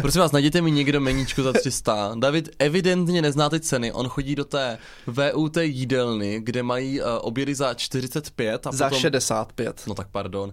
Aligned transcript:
Prosím 0.00 0.20
vás, 0.20 0.32
najděte 0.32 0.60
mi 0.60 0.70
někdo 0.70 1.00
meníčko 1.00 1.42
za 1.42 1.52
300. 1.52 2.14
David 2.18 2.48
evidentně 2.58 3.22
nezná 3.22 3.50
ty 3.50 3.60
ceny. 3.60 3.92
On 3.92 4.08
chodí 4.08 4.34
do 4.34 4.44
té 4.44 4.78
VUT 5.06 5.56
jídelny, 5.56 6.40
kde 6.40 6.62
mají 6.62 7.00
uh, 7.00 7.06
obědy 7.20 7.54
za 7.54 7.74
45 7.74 8.66
a 8.66 8.72
Za 8.72 8.88
potom... 8.88 9.00
65. 9.00 9.82
No 9.86 9.94
tak 9.94 10.08
pardon. 10.10 10.52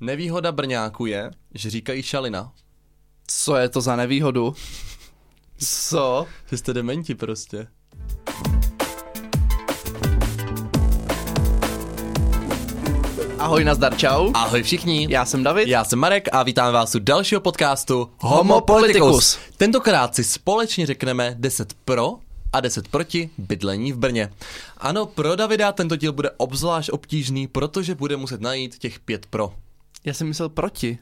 Nevýhoda 0.00 0.52
Brňáku 0.52 1.06
je, 1.06 1.30
že 1.54 1.70
říkají 1.70 2.02
šalina. 2.02 2.52
Co 3.26 3.56
je 3.56 3.68
to 3.68 3.80
za 3.80 3.96
nevýhodu? 3.96 4.54
Co? 5.58 6.26
Že 6.50 6.56
jste 6.56 6.74
dementi 6.74 7.14
prostě. 7.14 7.66
Ahoj, 13.40 13.64
nazdar, 13.64 13.96
čau. 13.96 14.30
Ahoj 14.34 14.62
všichni. 14.62 15.06
Já 15.10 15.24
jsem 15.24 15.42
David. 15.42 15.68
Já 15.68 15.84
jsem 15.84 15.98
Marek 15.98 16.28
a 16.32 16.42
vítám 16.42 16.72
vás 16.72 16.94
u 16.94 16.98
dalšího 16.98 17.40
podcastu 17.40 18.10
Homo 18.18 18.60
Politicus. 18.60 19.38
Tentokrát 19.56 20.14
si 20.14 20.24
společně 20.24 20.86
řekneme 20.86 21.34
10 21.38 21.74
pro 21.84 22.18
a 22.52 22.60
10 22.60 22.88
proti 22.88 23.30
bydlení 23.38 23.92
v 23.92 23.98
Brně. 23.98 24.32
Ano, 24.78 25.06
pro 25.06 25.36
Davida 25.36 25.72
tento 25.72 25.96
díl 25.96 26.12
bude 26.12 26.30
obzvlášť 26.30 26.90
obtížný, 26.90 27.46
protože 27.46 27.94
bude 27.94 28.16
muset 28.16 28.40
najít 28.40 28.78
těch 28.78 29.00
5 29.00 29.26
pro. 29.26 29.52
Já 30.04 30.14
jsem 30.14 30.28
myslel 30.28 30.48
proti. 30.48 30.98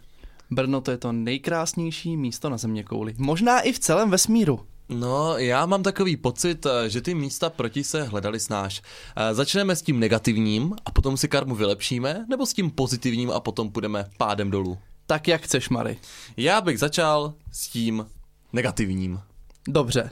Brno 0.50 0.80
to 0.80 0.90
je 0.90 0.96
to 0.96 1.12
nejkrásnější 1.12 2.16
místo 2.16 2.48
na 2.50 2.56
země 2.56 2.84
kouli. 2.84 3.14
Možná 3.18 3.60
i 3.60 3.72
v 3.72 3.78
celém 3.78 4.10
vesmíru. 4.10 4.60
No, 4.88 5.38
já 5.38 5.66
mám 5.66 5.82
takový 5.82 6.16
pocit, 6.16 6.66
eh, 6.66 6.88
že 6.90 7.00
ty 7.00 7.14
místa 7.14 7.50
proti 7.50 7.84
se 7.84 8.02
hledali 8.02 8.40
snáš. 8.40 8.82
Eh, 9.16 9.34
Začneme 9.34 9.76
s 9.76 9.82
tím 9.82 10.00
negativním 10.00 10.74
a 10.84 10.90
potom 10.90 11.16
si 11.16 11.28
karmu 11.28 11.54
vylepšíme, 11.54 12.26
nebo 12.28 12.46
s 12.46 12.52
tím 12.52 12.70
pozitivním 12.70 13.30
a 13.30 13.40
potom 13.40 13.70
půjdeme 13.70 14.04
pádem 14.16 14.50
dolů. 14.50 14.78
Tak 15.06 15.28
jak 15.28 15.42
chceš, 15.42 15.68
Mary. 15.68 15.98
Já 16.36 16.60
bych 16.60 16.78
začal 16.78 17.34
s 17.52 17.68
tím 17.68 18.06
negativním. 18.52 19.20
Dobře. 19.68 20.10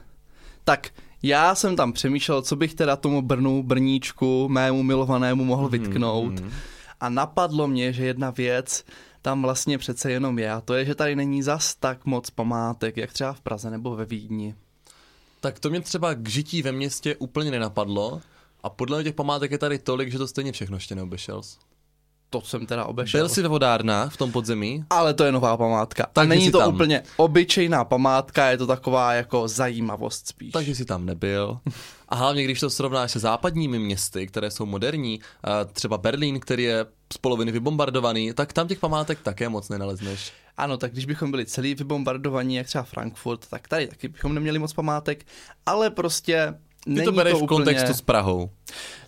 Tak 0.65 0.91
já 1.23 1.55
jsem 1.55 1.77
tam 1.77 1.93
přemýšlel, 1.93 2.43
co 2.43 2.57
bych 2.57 2.75
teda 2.75 2.97
tomu 2.97 3.23
Brnu, 3.23 3.63
Brníčku, 3.63 4.49
mému 4.49 4.83
milovanému 4.83 5.45
mohl 5.45 5.69
vytknout. 5.69 6.33
A 7.01 7.09
napadlo 7.09 7.69
mě, 7.69 7.93
že 7.93 8.07
jedna 8.07 8.31
věc 8.31 8.85
tam 9.23 9.43
vlastně 9.43 9.79
přece 9.79 10.11
jenom 10.11 10.39
je. 10.39 10.51
A 10.53 10.61
to 10.61 10.75
je, 10.75 10.85
že 10.85 10.95
tady 10.95 11.17
není 11.17 11.43
zas 11.43 11.75
tak 11.75 12.07
moc 12.07 12.31
památek, 12.31 12.97
jak 12.97 13.13
třeba 13.13 13.33
v 13.33 13.41
Praze 13.41 13.71
nebo 13.71 13.97
ve 13.97 14.05
Vídni. 14.05 14.55
Tak 15.47 15.61
to 15.61 15.71
mě 15.71 15.81
třeba 15.81 16.15
k 16.15 16.29
žití 16.29 16.63
ve 16.63 16.73
městě 16.73 17.17
úplně 17.17 17.51
nenapadlo 17.51 18.21
a 18.63 18.71
podle 18.71 18.99
mě 18.99 19.05
těch 19.05 19.15
památek 19.15 19.51
je 19.51 19.59
tady 19.59 19.79
tolik, 19.79 20.11
že 20.11 20.19
to 20.19 20.29
stejně 20.29 20.53
všechno 20.53 20.77
ještě 20.77 20.95
neobešel. 20.95 21.43
To 22.31 22.41
jsem 22.41 22.67
teda 22.67 22.85
obešel. 22.85 23.21
Byl 23.21 23.29
jsi 23.29 23.43
ve 23.43 23.49
vodárnách 23.49 24.13
v 24.13 24.17
tom 24.17 24.33
podzemí? 24.33 24.85
Ale 24.91 25.15
to 25.15 25.25
je 25.25 25.33
nová 25.33 25.57
památka. 25.57 26.05
A 26.05 26.09
Takže 26.13 26.29
není 26.29 26.51
to 26.51 26.59
tam. 26.59 26.75
úplně 26.75 27.03
obyčejná 27.17 27.85
památka, 27.85 28.51
je 28.51 28.59
to 28.59 28.67
taková 28.67 29.13
jako 29.13 29.49
zajímavost 29.49 30.29
spíš. 30.29 30.53
Takže 30.53 30.75
jsi 30.75 30.85
tam 30.85 31.07
nebyl. 31.07 31.59
A 32.09 32.17
hlavně, 32.17 32.45
když 32.45 32.61
to 32.61 32.71
srovnáš 32.71 33.13
se 33.13 33.19
západními 33.19 33.79
městy, 33.79 34.27
které 34.27 34.51
jsou 34.51 34.67
moderní, 34.67 35.21
a 35.45 35.65
třeba 35.65 35.99
Berlín, 35.99 36.41
který 36.41 36.63
je 36.63 36.87
z 37.13 37.19
poloviny 37.19 37.53
vybombardovaný, 37.53 38.33
tak 38.33 38.53
tam 38.53 38.69
těch 38.69 38.79
památek 38.79 39.19
také 39.23 39.49
moc 39.49 39.69
nenalezneš. 39.69 40.33
Ano, 40.57 40.77
tak 40.77 40.93
když 40.93 41.05
bychom 41.05 41.31
byli 41.31 41.47
celý 41.47 41.75
vybombardovaní, 41.75 42.55
jak 42.55 42.67
třeba 42.67 42.85
Frankfurt, 42.85 43.47
tak 43.51 43.69
tady 43.69 43.87
taky 43.87 44.09
bychom 44.09 44.35
neměli 44.35 44.59
moc 44.59 44.73
památek, 44.73 45.27
ale 45.67 45.91
prostě 45.91 46.55
Ty 46.85 47.03
to 47.03 47.13
bereš 47.13 47.33
to 47.33 47.39
v 47.39 47.43
úplně... 47.43 47.57
kontextu 47.57 47.95
s 47.95 48.01
Prahou. 48.01 48.51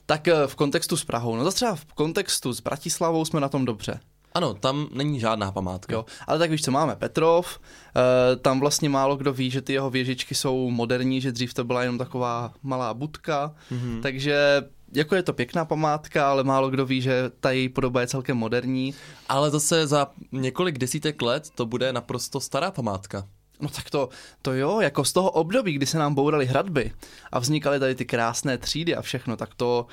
Tak 0.09 0.29
eh, 0.29 0.47
v 0.47 0.55
kontextu 0.55 0.97
s 0.97 1.05
Prahou. 1.05 1.37
No 1.37 1.45
zase 1.45 1.55
třeba 1.55 1.75
v 1.75 1.85
kontextu 1.85 2.53
s 2.53 2.61
Bratislavou 2.61 3.25
jsme 3.25 3.41
na 3.41 3.49
tom 3.49 3.65
dobře. 3.65 4.01
Ano, 4.35 4.55
tam 4.55 4.87
není 4.93 5.21
žádná 5.21 5.53
památka. 5.53 5.95
Jo. 5.95 6.05
Ale 6.27 6.39
tak 6.39 6.51
víš 6.51 6.63
co, 6.63 6.71
máme 6.71 6.97
Petrov, 6.97 7.61
e, 7.97 8.37
tam 8.37 8.61
vlastně 8.61 8.89
málo 8.89 9.17
kdo 9.17 9.33
ví, 9.33 9.51
že 9.51 9.63
ty 9.63 9.73
jeho 9.73 9.91
věžičky 9.91 10.35
jsou 10.35 10.71
moderní, 10.71 11.21
že 11.21 11.33
dřív 11.33 11.55
to 11.55 11.65
byla 11.65 11.83
jenom 11.83 11.99
taková 11.99 12.53
malá 12.63 12.95
budka, 12.95 13.55
mm-hmm. 13.73 14.03
takže 14.03 14.63
jako 14.95 15.15
je 15.15 15.23
to 15.23 15.33
pěkná 15.33 15.65
památka, 15.65 16.31
ale 16.31 16.45
málo 16.45 16.71
kdo 16.71 16.87
ví, 16.87 17.01
že 17.01 17.31
ta 17.41 17.51
její 17.51 17.69
podoba 17.69 18.01
je 18.01 18.07
celkem 18.07 18.37
moderní. 18.37 18.95
Ale 19.29 19.51
zase 19.51 19.87
za 19.87 20.07
několik 20.33 20.79
desítek 20.79 21.23
let 21.23 21.51
to 21.55 21.67
bude 21.67 21.93
naprosto 21.93 22.41
stará 22.41 22.71
památka. 22.71 23.27
No 23.61 23.69
tak 23.69 23.91
to, 23.91 24.09
to 24.43 24.53
jo, 24.53 24.81
jako 24.81 25.05
z 25.05 25.13
toho 25.13 25.31
období, 25.31 25.73
kdy 25.73 25.87
se 25.87 25.99
nám 25.99 26.15
bouraly 26.15 26.47
hradby 26.47 26.93
a 27.33 27.39
vznikaly 27.39 27.81
tady 27.81 27.95
ty 27.95 28.05
krásné 28.05 28.59
třídy 28.59 28.97
a 28.97 29.03
všechno, 29.03 29.37
tak 29.37 29.55
to, 29.55 29.87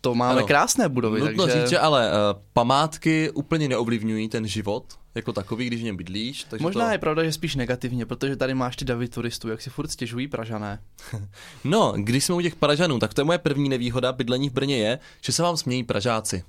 to 0.00 0.14
máme 0.14 0.38
Ano. 0.38 0.46
krásné 0.46 0.88
budovy. 0.88 1.20
Nutno 1.20 1.46
takže... 1.46 1.60
říct, 1.60 1.70
že 1.70 1.78
ale 1.78 2.10
uh, 2.10 2.40
památky 2.52 3.30
úplně 3.30 3.68
neovlivňují 3.68 4.28
ten 4.28 4.46
život 4.46 4.84
jako 5.14 5.32
takový, 5.32 5.66
když 5.66 5.80
v 5.80 5.84
něm 5.84 5.96
bydlíš. 5.96 6.44
Takže 6.44 6.62
Možná 6.62 6.86
to... 6.86 6.92
je 6.92 6.98
pravda, 6.98 7.24
že 7.24 7.32
spíš 7.32 7.54
negativně, 7.54 8.06
protože 8.06 8.36
tady 8.36 8.54
máš 8.54 8.76
ty 8.76 8.84
davy 8.84 9.08
turistů, 9.08 9.48
jak 9.48 9.62
si 9.62 9.70
furt 9.70 9.90
stěžují 9.90 10.28
Pražané. 10.28 10.78
No, 11.64 11.92
když 11.96 12.24
jsme 12.24 12.34
u 12.34 12.40
těch 12.40 12.54
Pražanů, 12.56 12.98
tak 12.98 13.14
to 13.14 13.20
je 13.20 13.24
moje 13.24 13.38
první 13.38 13.68
nevýhoda 13.68 14.12
bydlení 14.12 14.50
v 14.50 14.52
Brně 14.52 14.78
je, 14.78 14.98
že 15.20 15.32
se 15.32 15.42
vám 15.42 15.56
smějí 15.56 15.82
Pražáci. 15.84 16.44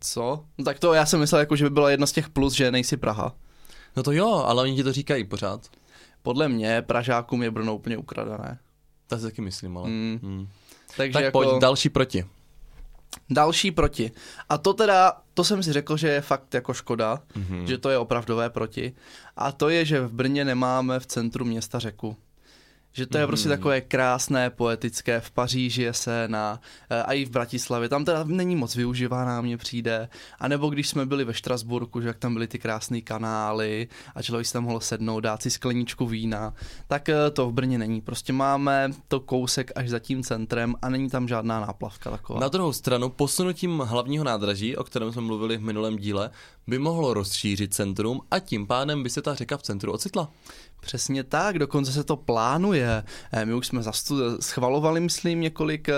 Co? 0.00 0.44
No 0.58 0.64
tak 0.64 0.78
to 0.78 0.94
já 0.94 1.06
jsem 1.06 1.20
myslel, 1.20 1.40
jako, 1.40 1.56
že 1.56 1.64
by 1.64 1.70
byla 1.70 1.90
jedna 1.90 2.06
z 2.06 2.12
těch 2.12 2.28
plus, 2.28 2.52
že 2.54 2.70
nejsi 2.70 2.96
Praha. 2.96 3.34
No 3.98 4.02
to 4.02 4.12
jo, 4.12 4.28
ale 4.46 4.62
oni 4.62 4.76
ti 4.76 4.82
to 4.84 4.92
říkají 4.92 5.24
pořád. 5.24 5.66
Podle 6.22 6.48
mě 6.48 6.82
Pražákům 6.82 7.42
je 7.42 7.50
Brno 7.50 7.74
úplně 7.76 7.96
ukradené. 7.96 8.58
To 9.06 9.16
si 9.16 9.22
taky 9.22 9.40
myslím, 9.40 9.76
ale... 9.76 9.88
Mm. 9.88 10.18
Hmm. 10.22 10.48
Takže 10.96 11.12
Tak 11.12 11.22
jako 11.24 11.38
pojď, 11.38 11.60
další 11.60 11.88
proti. 11.88 12.24
další 13.30 13.70
proti. 13.70 14.10
A 14.48 14.58
to 14.58 14.74
teda, 14.74 15.12
to 15.34 15.44
jsem 15.44 15.62
si 15.62 15.72
řekl, 15.72 15.96
že 15.96 16.08
je 16.08 16.20
fakt 16.20 16.54
jako 16.54 16.74
škoda, 16.74 17.22
Mhm. 17.34 17.66
že 17.66 17.78
to 17.78 17.90
je 17.90 17.98
opravdové 17.98 18.50
proti. 18.50 18.92
A 19.36 19.52
to 19.52 19.68
je, 19.68 19.84
že 19.84 20.00
v 20.00 20.12
Brně 20.12 20.44
nemáme 20.44 21.00
v 21.00 21.06
centru 21.06 21.44
města 21.44 21.78
řeku. 21.78 22.16
Že 22.92 23.06
to 23.06 23.18
je 23.18 23.24
Mhm. 23.24 23.28
prostě 23.28 23.48
takové 23.48 23.80
krásné, 23.80 24.50
poetické, 24.50 25.20
v 25.20 25.30
Paříži 25.30 25.82
je 25.82 25.92
Séna, 25.92 26.60
eh, 26.90 27.02
a 27.02 27.12
i 27.12 27.24
v 27.24 27.30
Bratislavě, 27.30 27.88
tam 27.88 28.04
teda 28.04 28.24
není 28.24 28.56
moc 28.56 28.76
využívaná, 28.76 29.40
mně 29.40 29.56
přijde. 29.56 30.08
A 30.38 30.48
nebo 30.48 30.68
když 30.68 30.88
jsme 30.88 31.06
byli 31.06 31.24
ve 31.24 31.34
Štrasburku, 31.34 32.00
že 32.00 32.08
jak 32.08 32.18
tam 32.18 32.34
byly 32.34 32.46
ty 32.46 32.58
krásné 32.58 33.00
kanály 33.00 33.88
a 34.14 34.22
člověk 34.22 34.46
si 34.46 34.52
tam 34.52 34.64
mohl 34.64 34.80
sednout, 34.80 35.20
dát 35.20 35.42
si 35.42 35.50
skleničku 35.50 36.06
vína, 36.06 36.54
tak 36.86 37.08
eh, 37.08 37.30
to 37.32 37.46
v 37.50 37.52
Brně 37.52 37.78
není. 37.78 38.00
Prostě 38.00 38.32
máme 38.32 38.90
to 39.08 39.20
kousek 39.20 39.70
až 39.76 39.88
za 39.88 39.98
tím 39.98 40.22
centrem 40.22 40.74
a 40.82 40.88
není 40.88 41.10
tam 41.10 41.28
žádná 41.28 41.60
náplavka 41.60 42.10
taková. 42.10 42.40
Na 42.40 42.48
druhou 42.48 42.72
stranu, 42.72 43.08
posunutím 43.08 43.78
hlavního 43.78 44.24
nádraží, 44.24 44.76
o 44.76 44.84
kterém 44.84 45.12
jsme 45.12 45.22
mluvili 45.22 45.56
v 45.56 45.62
minulém 45.62 45.96
díle, 45.96 46.30
by 46.66 46.78
mohlo 46.78 47.14
rozšířit 47.14 47.74
centrum 47.74 48.20
a 48.30 48.38
tím 48.38 48.66
pádem 48.66 49.02
by 49.02 49.10
se 49.10 49.22
ta 49.22 49.34
řeka 49.34 49.56
v 49.56 49.62
centru 49.62 49.92
ocitla. 49.92 50.30
Přesně 50.80 51.24
tak, 51.24 51.58
dokonce 51.58 51.92
se 51.92 52.04
to 52.04 52.16
plánuje. 52.16 53.04
Eh, 53.32 53.44
My 53.44 53.54
už 53.54 53.66
jsme 53.66 53.82
schvalovali, 54.40 55.00
myslím, 55.00 55.40
několik 55.40 55.88
eh, 55.88 55.94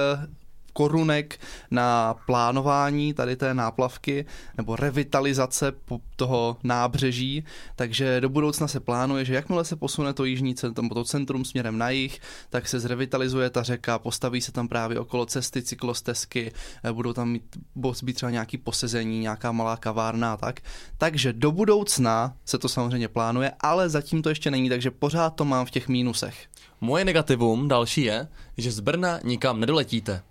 korunek 0.72 1.40
na 1.70 2.14
plánování 2.26 3.14
tady 3.14 3.36
té 3.36 3.54
náplavky 3.54 4.26
nebo 4.56 4.76
revitalizace 4.76 5.72
toho 6.16 6.56
nábřeží, 6.62 7.44
takže 7.76 8.20
do 8.20 8.28
budoucna 8.28 8.68
se 8.68 8.80
plánuje, 8.80 9.24
že 9.24 9.34
jakmile 9.34 9.64
se 9.64 9.76
posune 9.76 10.12
to 10.12 10.24
jižní 10.24 10.54
centrum, 10.54 10.88
to 10.88 11.04
centrum 11.04 11.44
směrem 11.44 11.78
na 11.78 11.90
jih, 11.90 12.20
tak 12.50 12.68
se 12.68 12.80
zrevitalizuje 12.80 13.50
ta 13.50 13.62
řeka, 13.62 13.98
postaví 13.98 14.40
se 14.40 14.52
tam 14.52 14.68
právě 14.68 14.98
okolo 14.98 15.26
cesty 15.26 15.62
cyklostezky, 15.62 16.52
eh, 16.84 16.92
budou 16.92 17.12
tam 17.12 17.28
mít, 17.30 17.56
být 18.02 18.12
třeba 18.12 18.30
nějaký 18.30 18.58
posezení, 18.58 19.20
nějaká 19.20 19.52
malá 19.52 19.76
kavárna 19.76 20.32
a 20.32 20.36
tak. 20.36 20.60
Takže 20.98 21.32
do 21.32 21.52
budoucna 21.52 22.34
se 22.44 22.58
to 22.58 22.68
samozřejmě 22.68 23.08
plánuje, 23.08 23.52
ale 23.60 23.88
zatím 23.88 24.22
to 24.22 24.28
ještě 24.28 24.50
není, 24.50 24.68
takže 24.68 24.90
pořád 24.90 25.30
to 25.30 25.44
mám 25.44 25.66
v 25.66 25.70
těch 25.70 25.88
mínusech. 25.88 26.46
Moje 26.80 27.04
negativum 27.04 27.68
další 27.68 28.02
je, 28.02 28.28
že 28.56 28.72
z 28.72 28.80
Brna 28.80 29.20
nikam 29.24 29.60
nedoletíte. 29.60 30.22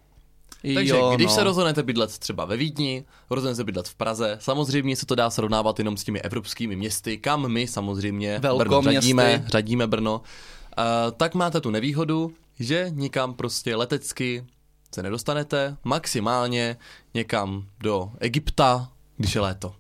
Takže 0.62 0.94
Jo, 0.94 1.12
když 1.16 1.28
no. 1.28 1.34
se 1.34 1.44
rozhodnete 1.44 1.84
bydlet 1.84 2.18
třeba 2.18 2.46
ve 2.46 2.58
Vídni, 2.58 3.06
rozhodnete 3.30 3.56
se 3.56 3.64
bydlet 3.64 3.88
v 3.88 3.96
Praze, 3.96 4.38
samozřejmě 4.42 4.96
se 4.96 5.06
to 5.06 5.16
dá 5.16 5.30
srovnávat 5.30 5.80
jenom 5.80 5.98
s 5.98 6.04
těmi 6.04 6.22
evropskými 6.22 6.76
městy, 6.76 7.18
kam 7.18 7.48
my 7.48 7.68
samozřejmě 7.68 8.40
Brno 8.58 8.82
řadíme, 8.82 9.44
řadíme 9.48 9.88
Brno, 9.88 10.22
uh, 10.78 10.84
tak 11.18 11.36
máte 11.36 11.62
tu 11.62 11.70
nevýhodu, 11.70 12.32
že 12.60 12.86
nikam 12.90 13.34
prostě 13.34 13.76
letecky 13.76 14.46
se 14.96 15.04
nedostanete, 15.04 15.78
maximálně 15.84 16.78
někam 17.14 17.66
do 17.80 18.12
Egypta, 18.20 18.90
když 19.18 19.36
je 19.36 19.42
léto. 19.42 19.76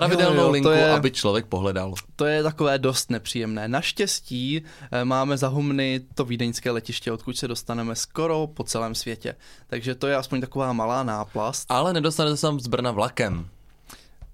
Pravidelnou 0.00 0.34
Jo, 0.36 0.40
jo, 0.40 0.46
to 0.46 0.52
linku, 0.52 0.68
je- 0.68 0.90
aby 0.90 1.10
člověk 1.10 1.46
pohledal. 1.46 1.94
To 2.16 2.24
je 2.24 2.42
takové 2.42 2.78
dost 2.78 3.10
nepříjemné. 3.10 3.68
Naštěstí 3.68 4.62
eh, 4.92 5.04
máme 5.04 5.36
za 5.36 5.48
Humny 5.48 6.00
to 6.14 6.24
vídeňské 6.24 6.70
letiště, 6.70 7.12
odkud 7.12 7.36
se 7.36 7.48
dostaneme 7.48 7.94
skoro 7.94 8.46
po 8.46 8.64
celém 8.64 8.94
světě. 8.94 9.36
Takže 9.66 9.94
to 9.94 10.06
je 10.06 10.16
aspoň 10.16 10.40
taková 10.40 10.72
malá 10.72 11.02
náplast. 11.02 11.66
Ale 11.68 11.92
nedostanete 11.92 12.36
se 12.36 12.42
tam 12.42 12.60
z 12.60 12.66
Brna 12.66 12.90
vlakem. 12.90 13.48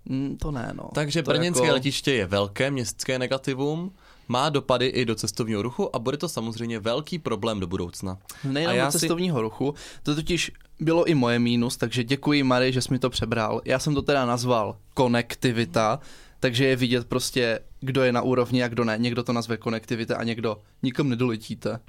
Mm, 0.05 0.37
to 0.37 0.51
ne, 0.51 0.73
no. 0.75 0.89
Takže 0.95 1.23
to 1.23 1.31
brněnské 1.31 1.65
jako... 1.65 1.75
letiště 1.75 2.13
je 2.13 2.27
velké 2.27 2.71
městské 2.71 3.19
negativum, 3.19 3.93
má 4.29 4.49
dopady 4.49 4.87
i 4.87 5.05
do 5.05 5.15
cestovního 5.15 5.63
ruchu 5.63 5.97
a 5.97 5.99
bude 5.99 6.17
to 6.17 6.29
samozřejmě 6.29 6.79
velký 6.79 7.19
problém 7.19 7.61
do 7.61 7.67
budoucna. 7.67 8.19
Nejenom 8.45 8.77
do 8.87 8.93
si- 8.93 8.99
cestovního 8.99 9.43
ruchu, 9.43 9.75
to 10.03 10.15
totiž 10.15 10.53
bylo 10.81 11.05
i 11.05 11.15
moje 11.15 11.39
mínus, 11.39 11.77
takže 11.77 12.05
děkuji 12.05 12.43
Mary, 12.43 12.73
že 12.73 12.83
jsi 12.83 12.93
mi 12.93 12.99
to 12.99 13.11
přebral. 13.11 13.61
Já 13.65 13.79
jsem 13.79 13.95
to 13.95 14.03
teda 14.03 14.27
nazval 14.27 14.77
konektivita, 14.95 16.01
takže 16.41 16.65
je 16.67 16.77
vidět 16.77 17.07
prostě, 17.07 17.61
kdo 17.81 18.03
je 18.03 18.13
na 18.13 18.23
úrovni 18.23 18.63
a 18.65 18.69
kdo 18.69 18.85
ne. 18.85 18.99
Někdo 18.99 19.23
to 19.23 19.33
nazve 19.33 19.57
konektivita 19.57 20.17
a 20.17 20.25
někdo 20.25 20.57
nikom 20.83 21.09
nedoletíte. 21.09 21.81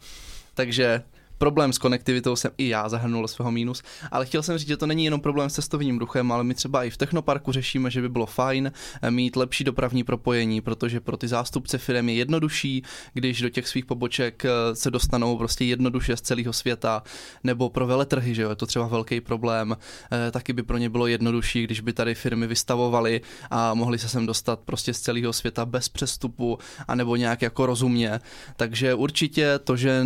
Takže 0.54 1.04
problém 1.38 1.74
s 1.74 1.78
konektivitou 1.78 2.36
jsem 2.36 2.52
i 2.58 2.68
já 2.68 2.90
zahrnul 2.90 3.28
svého 3.28 3.52
mínus, 3.52 3.84
ale 4.12 4.26
chtěl 4.26 4.44
jsem 4.44 4.58
říct, 4.58 4.68
že 4.68 4.78
to 4.78 4.88
není 4.88 5.06
jenom 5.06 5.22
problém 5.22 5.50
s 5.50 5.54
cestovním 5.54 6.00
ruchem, 6.00 6.32
ale 6.32 6.44
my 6.44 6.54
třeba 6.54 6.84
i 6.84 6.90
v 6.90 6.98
Technoparku 6.98 7.52
řešíme, 7.52 7.92
že 7.92 8.02
by 8.02 8.10
bylo 8.10 8.26
fajn 8.26 8.72
eh, 9.02 9.12
mít 9.12 9.36
lepší 9.36 9.64
dopravní 9.64 10.04
propojení, 10.04 10.62
protože 10.62 11.00
pro 11.00 11.18
ty 11.18 11.28
zástupce 11.28 11.78
firm 11.78 12.10
je 12.10 12.16
jednodušší, 12.16 12.84
když 13.14 13.42
do 13.42 13.50
těch 13.50 13.68
svých 13.68 13.86
poboček 13.86 14.46
eh, 14.46 14.76
se 14.76 14.92
dostanou 14.92 15.38
prostě 15.38 15.66
jednoduše 15.66 16.18
z 16.18 16.22
celého 16.22 16.54
světa, 16.54 17.04
nebo 17.44 17.70
pro 17.70 17.88
veletrhy, 17.88 18.36
že 18.36 18.42
jo, 18.42 18.50
je 18.50 18.56
to 18.56 18.66
třeba 18.66 18.88
velký 18.88 19.22
problém, 19.22 19.78
eh, 20.12 20.32
taky 20.32 20.54
by 20.54 20.64
pro 20.64 20.78
ně 20.78 20.90
bylo 20.90 21.08
jednodušší, 21.08 21.64
když 21.64 21.82
by 21.82 21.94
tady 21.94 22.16
firmy 22.16 22.48
vystavovaly 22.48 23.22
a 23.52 23.74
mohli 23.74 24.00
se 24.00 24.10
sem 24.10 24.26
dostat 24.26 24.60
prostě 24.60 24.94
z 24.94 25.00
celého 25.00 25.34
světa 25.34 25.66
bez 25.66 25.90
přestupu, 25.90 26.60
anebo 26.88 27.16
nějak 27.16 27.42
jako 27.42 27.66
rozumně. 27.66 28.20
Takže 28.56 28.94
určitě 28.94 29.60
to, 29.60 29.76
že 29.76 30.06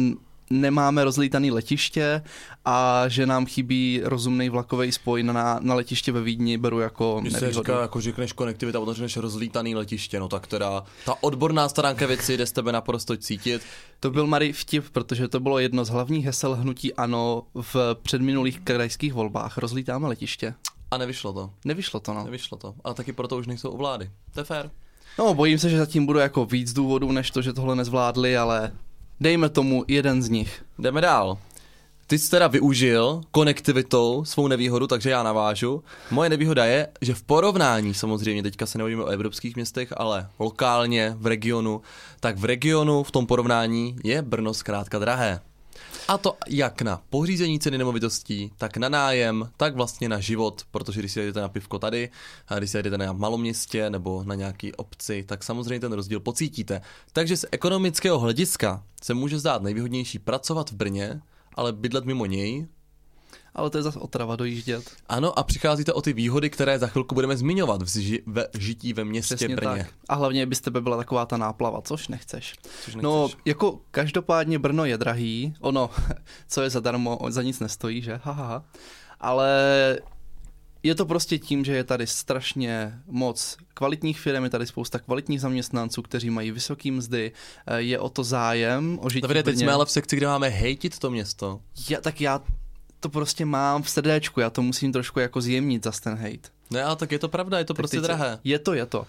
nemáme 0.52 1.04
rozlítaný 1.04 1.52
letiště 1.52 2.22
a 2.66 3.04
že 3.08 3.26
nám 3.26 3.46
chybí 3.46 4.02
rozumný 4.04 4.50
vlakový 4.50 4.92
spoj 4.92 5.24
na, 5.24 5.60
na 5.62 5.76
letiště 5.76 6.12
ve 6.12 6.22
Vídni, 6.22 6.58
beru 6.58 6.80
jako 6.80 7.20
Když 7.22 7.34
se 7.34 7.42
nevýhodu. 7.42 7.64
říká, 7.64 7.82
jako 7.82 8.02
řekneš 8.02 8.34
konektivita, 8.34 8.80
potom 8.80 8.94
řekneš 8.94 9.18
rozlítaný 9.18 9.76
letiště, 9.76 10.20
no 10.20 10.28
tak 10.28 10.48
teda 10.48 10.84
ta 11.06 11.16
odborná 11.22 11.70
stránka 11.70 12.06
věci 12.08 12.38
jde 12.38 12.46
z 12.46 12.52
tebe 12.52 12.72
naprosto 12.72 13.18
cítit. 13.18 13.62
To 14.00 14.12
byl 14.12 14.28
Mary 14.28 14.54
vtip, 14.54 14.90
protože 14.92 15.28
to 15.28 15.40
bylo 15.40 15.60
jedno 15.60 15.86
z 15.86 15.90
hlavních 15.90 16.26
hesel 16.26 16.56
hnutí 16.56 16.94
ANO 16.94 17.44
v 17.56 17.76
předminulých 18.02 18.60
krajských 18.60 19.14
volbách. 19.14 19.58
Rozlítáme 19.58 20.08
letiště. 20.08 20.54
A 20.92 20.98
nevyšlo 20.98 21.34
to. 21.34 21.50
Nevyšlo 21.66 22.00
to, 22.00 22.14
no. 22.14 22.24
Nevyšlo 22.24 22.58
to. 22.58 22.74
Ale 22.84 22.94
taky 22.96 23.14
proto 23.14 23.38
už 23.38 23.48
nejsou 23.48 23.70
u 23.70 23.78
vlády. 23.78 24.12
To 24.34 24.40
je 24.40 24.44
fér. 24.44 24.72
No, 25.20 25.34
bojím 25.34 25.60
se, 25.60 25.70
že 25.70 25.78
zatím 25.78 26.06
bude 26.06 26.22
jako 26.22 26.46
víc 26.46 26.74
důvodů, 26.74 27.12
než 27.12 27.32
to, 27.32 27.42
že 27.42 27.54
tohle 27.54 27.76
nezvládli, 27.76 28.38
ale 28.38 28.72
dejme 29.22 29.50
tomu 29.50 29.86
jeden 29.88 30.24
z 30.24 30.30
nich. 30.30 30.64
Jdeme 30.80 31.02
dál. 31.02 31.38
Ty 32.08 32.20
jsi 32.20 32.32
teda 32.32 32.48
využil 32.48 33.22
konektivitou 33.32 34.26
svou 34.26 34.48
nevýhodu, 34.48 34.88
takže 34.88 35.10
já 35.10 35.24
navážu. 35.24 35.84
Moje 36.12 36.30
nevýhoda 36.30 36.66
je, 36.66 36.88
že 37.02 37.14
v 37.14 37.24
porovnání, 37.24 37.94
samozřejmě 37.94 38.44
teďka 38.44 38.66
se 38.66 38.78
nebavíme 38.78 39.04
o 39.04 39.08
evropských 39.08 39.56
městech, 39.56 39.94
ale 39.98 40.28
lokálně, 40.40 41.14
v 41.18 41.26
regionu, 41.26 41.82
tak 42.20 42.38
v 42.38 42.46
regionu 42.46 43.04
v 43.04 43.12
tom 43.12 43.28
porovnání 43.28 43.96
je 44.04 44.22
Brno 44.22 44.54
zkrátka 44.54 45.00
drahé. 45.00 45.40
A 46.08 46.18
to 46.18 46.38
jak 46.48 46.82
na 46.82 47.02
pořízení 47.10 47.60
ceny 47.60 47.78
nemovitostí, 47.78 48.52
tak 48.58 48.78
na 48.78 48.90
nájem, 48.90 49.50
tak 49.58 49.76
vlastně 49.76 50.10
na 50.10 50.20
život, 50.20 50.62
protože 50.72 51.00
když 51.00 51.12
si 51.12 51.20
jedete 51.20 51.42
na 51.42 51.50
pivko 51.50 51.80
tady, 51.80 52.10
a 52.48 52.58
když 52.58 52.72
si 52.72 52.78
jedete 52.78 52.98
na 52.98 53.14
malom 53.14 53.42
městě 53.42 53.90
nebo 53.90 54.24
na 54.24 54.36
nějaký 54.36 54.74
obci, 54.74 55.24
tak 55.28 55.44
samozřejmě 55.44 55.80
ten 55.80 55.94
rozdíl 55.94 56.20
pocítíte. 56.20 56.82
Takže 57.14 57.38
z 57.38 57.46
ekonomického 57.52 58.20
hlediska 58.20 58.84
se 59.04 59.14
může 59.14 59.40
zdát 59.40 59.62
nejvýhodnější 59.62 60.20
pracovat 60.20 60.72
v 60.72 60.76
Brně, 60.76 61.22
ale 61.56 61.74
bydlet 61.74 62.06
mimo 62.06 62.26
něj. 62.26 62.68
Ale 63.56 63.70
to 63.70 63.78
je 63.78 63.82
zase 63.84 64.00
otrava 64.00 64.36
dojíždět. 64.36 64.84
Ano, 65.10 65.40
a 65.40 65.44
přicházíte 65.44 65.94
o 65.94 66.02
ty 66.02 66.14
výhody, 66.14 66.50
které 66.50 66.80
za 66.80 66.88
chvilku 66.88 67.16
budeme 67.16 67.38
zmiňovat 67.38 67.82
v, 67.82 67.86
ži- 67.86 68.22
ve 68.26 68.48
žití 68.60 68.94
ve 68.94 69.04
městě 69.06 69.36
Přesně 69.36 69.56
Brně. 69.56 69.70
tak. 69.84 69.88
A 70.10 70.16
hlavně 70.16 70.46
by 70.46 70.56
z 70.56 70.62
tebe 70.62 70.82
byla 70.82 70.98
taková 70.98 71.26
ta 71.26 71.38
náplava, 71.38 71.82
což 71.82 72.08
nechceš. 72.08 72.54
Což 72.86 72.96
No, 72.96 73.22
nechceš. 73.24 73.42
jako 73.46 73.80
každopádně 73.92 74.60
Brno 74.60 74.86
je 74.86 74.98
drahý, 74.98 75.54
ono, 75.60 75.90
co 76.48 76.62
je 76.62 76.70
zadarmo, 76.70 77.20
za 77.30 77.42
nic 77.42 77.60
nestojí, 77.60 78.02
že? 78.02 78.20
Ha, 78.24 78.32
ha, 78.32 78.46
ha. 78.48 78.64
Ale 79.20 79.50
je 80.84 80.96
to 80.96 81.06
prostě 81.06 81.40
tím, 81.40 81.66
že 81.66 81.76
je 81.76 81.84
tady 81.84 82.08
strašně 82.08 83.00
moc 83.08 83.58
kvalitních 83.74 84.20
firm, 84.20 84.44
je 84.44 84.50
tady 84.50 84.66
spousta 84.68 85.00
kvalitních 85.00 85.42
zaměstnanců, 85.42 86.02
kteří 86.02 86.30
mají 86.30 86.52
vysoké 86.52 86.92
mzdy, 86.92 87.32
eh, 87.68 87.82
je 87.82 88.00
o 88.00 88.10
to 88.10 88.24
zájem, 88.24 89.00
o 89.02 89.10
žití 89.10 89.22
Davide, 89.22 89.44
teď 89.44 89.58
jsme 89.58 89.72
ale 89.72 89.86
v 89.86 89.92
sekci, 89.92 90.16
kde 90.16 90.28
máme 90.28 90.48
hejtit 90.50 91.00
to 91.00 91.12
město. 91.12 91.60
Já, 91.90 92.02
tak 92.02 92.22
já 92.22 92.42
to 93.02 93.10
prostě 93.10 93.46
mám 93.46 93.84
v 93.84 93.90
srdéčku, 93.90 94.40
já 94.40 94.50
to 94.50 94.62
musím 94.62 94.94
trošku 94.94 95.20
jako 95.20 95.42
zjemnit 95.42 95.84
za 95.84 95.92
ten 95.92 96.16
hate. 96.16 96.50
Ne, 96.72 96.84
ale 96.84 96.96
tak 96.96 97.12
je 97.12 97.20
to 97.20 97.30
pravda, 97.30 97.58
je 97.58 97.66
to 97.66 97.74
Tak 97.74 97.78
prostě 97.78 97.98
teď 97.98 98.04
drahé. 98.04 98.40
Je 98.44 98.60
to, 98.60 98.74
je 98.74 98.86
to. 98.86 99.00
Uh, 99.00 99.06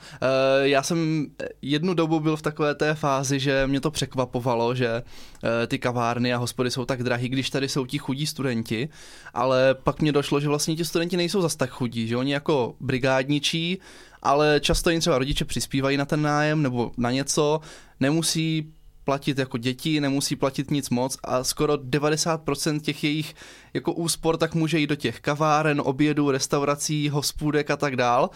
já 0.62 0.82
jsem 0.82 1.26
jednu 1.62 1.94
dobu 1.94 2.20
byl 2.20 2.36
v 2.36 2.42
takové 2.42 2.74
té 2.74 2.94
fázi, 2.94 3.40
že 3.40 3.66
mě 3.66 3.80
to 3.80 3.90
překvapovalo, 3.90 4.74
že 4.74 5.02
uh, 5.02 5.48
ty 5.66 5.78
kavárny 5.78 6.34
a 6.34 6.36
hospody 6.36 6.70
jsou 6.70 6.84
tak 6.84 7.02
drahý, 7.02 7.28
když 7.28 7.50
tady 7.50 7.68
jsou 7.68 7.86
ti 7.86 7.98
chudí 7.98 8.26
studenti, 8.26 8.88
ale 9.34 9.74
pak 9.74 10.00
mě 10.00 10.12
došlo, 10.12 10.40
že 10.40 10.48
vlastně 10.48 10.76
ti 10.76 10.84
studenti 10.84 11.16
nejsou 11.16 11.42
zas 11.42 11.56
tak 11.56 11.70
chudí, 11.70 12.08
že 12.08 12.16
oni 12.16 12.32
jako 12.32 12.74
brigádničí, 12.80 13.78
ale 14.22 14.60
často 14.60 14.90
jim 14.90 15.00
třeba 15.00 15.18
rodiče 15.18 15.44
přispívají 15.44 15.96
na 15.96 16.04
ten 16.04 16.22
nájem 16.22 16.62
nebo 16.62 16.92
na 16.96 17.10
něco, 17.10 17.60
nemusí 18.00 18.72
platit 19.04 19.38
jako 19.38 19.58
děti, 19.58 20.00
nemusí 20.00 20.36
platit 20.36 20.70
nic 20.70 20.90
moc 20.90 21.18
a 21.24 21.44
skoro 21.44 21.74
90% 21.74 22.80
těch 22.80 23.04
jejich 23.04 23.34
jako 23.74 23.92
úspor 23.92 24.36
tak 24.36 24.54
může 24.54 24.78
jít 24.78 24.86
do 24.86 24.96
těch 24.96 25.20
kaváren, 25.20 25.82
obědů, 25.84 26.30
restaurací, 26.30 27.08
hospůdek 27.08 27.70
a 27.70 27.76
tak 27.76 27.96
dál. 27.96 28.30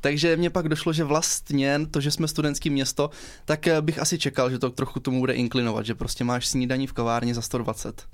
Takže 0.00 0.36
mě 0.36 0.50
pak 0.50 0.68
došlo, 0.68 0.92
že 0.92 1.04
vlastně 1.04 1.86
to, 1.90 2.00
že 2.00 2.10
jsme 2.10 2.28
studentský 2.28 2.70
město, 2.70 3.10
tak 3.44 3.66
eh, 3.66 3.82
bych 3.82 3.98
asi 3.98 4.18
čekal, 4.18 4.50
že 4.50 4.58
to 4.58 4.70
trochu 4.70 5.00
tomu 5.00 5.20
bude 5.20 5.32
inklinovat, 5.32 5.86
že 5.86 5.94
prostě 5.94 6.24
máš 6.24 6.46
snídaní 6.46 6.86
v 6.86 6.92
kavárně 6.92 7.34
za 7.34 7.42
120. 7.42 8.06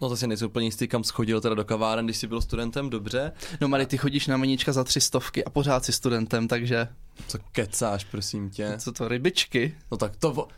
No 0.00 0.08
to 0.08 0.16
si 0.16 0.26
nejsem 0.26 0.46
úplně 0.48 0.66
jistý, 0.66 0.88
kam 0.88 1.04
schodil 1.04 1.40
teda 1.40 1.54
do 1.54 1.64
kaváren, 1.64 2.04
když 2.04 2.16
jsi 2.16 2.26
byl 2.26 2.40
studentem, 2.40 2.90
dobře. 2.90 3.32
No 3.60 3.68
Mary, 3.68 3.86
ty 3.86 3.98
chodíš 3.98 4.26
na 4.26 4.36
meníčka 4.36 4.72
za 4.72 4.84
tři 4.84 5.00
stovky 5.00 5.44
a 5.44 5.50
pořád 5.50 5.84
si 5.84 5.92
studentem, 5.92 6.48
takže 6.48 6.88
Co 7.28 7.38
kecáš, 7.52 8.04
prosím 8.04 8.50
tě. 8.50 8.74
co 8.78 8.92
to, 8.92 9.08
rybičky? 9.08 9.74
No 9.90 9.96
tak 9.96 10.16
to... 10.16 10.48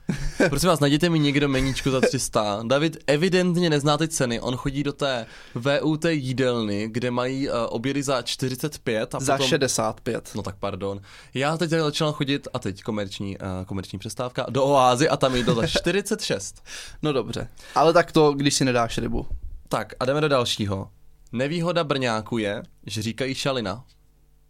Prosím 0.49 0.69
vás, 0.69 0.81
najděte 0.81 1.09
mi 1.11 1.19
někdo 1.19 1.49
meníčko 1.49 1.91
za 1.91 2.01
300. 2.01 2.61
David 2.67 2.97
evidentně 3.07 3.71
nezná 3.71 3.99
ty 3.99 4.09
ceny, 4.09 4.41
on 4.41 4.57
chodí 4.57 4.83
do 4.83 4.93
té 4.93 5.27
VUT 5.55 6.05
jídelny, 6.05 6.89
kde 6.91 7.11
mají 7.11 7.49
uh, 7.49 7.55
obědy 7.69 8.03
za 8.03 8.23
45 8.23 9.15
a 9.15 9.21
Za 9.21 9.33
potom... 9.37 9.49
65. 9.49 10.31
No 10.35 10.43
tak 10.43 10.57
pardon. 10.57 11.01
Já 11.35 11.57
teď 11.57 11.71
začal 11.71 12.13
chodit, 12.13 12.49
a 12.55 12.59
teď 12.59 12.83
komerční, 12.83 13.39
uh, 13.39 13.45
komerční 13.67 13.99
přestávka, 13.99 14.47
do 14.51 14.65
oázy 14.65 15.09
a 15.09 15.17
tam 15.17 15.37
jídlo 15.37 15.55
za 15.55 15.67
46. 15.67 16.63
No 17.03 17.13
dobře, 17.13 17.49
ale 17.75 17.93
tak 17.93 18.13
to, 18.13 18.33
když 18.33 18.55
si 18.55 18.65
nedáš 18.65 18.99
rybu. 18.99 19.27
Tak 19.69 19.95
a 20.01 20.05
jdeme 20.05 20.21
do 20.21 20.29
dalšího. 20.29 20.91
Nevýhoda 21.33 21.85
Brňáku 21.85 22.39
je, 22.39 22.63
že 22.87 23.03
říkají 23.03 23.35
šalina. 23.35 23.85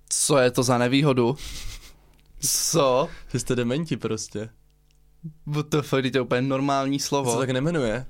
Co 0.08 0.38
je 0.38 0.50
to 0.50 0.62
za 0.62 0.78
nevýhodu? 0.78 1.36
Co? 2.40 3.08
Že 3.32 3.38
jste 3.38 3.56
dementi 3.56 3.96
prostě. 3.96 4.48
WTF, 5.46 5.90
to 5.90 5.96
je 5.96 6.20
úplně 6.20 6.42
normální 6.42 6.98
slovo. 7.00 7.32
se 7.32 7.38
tak 7.38 7.50
nemenuje. 7.50 8.06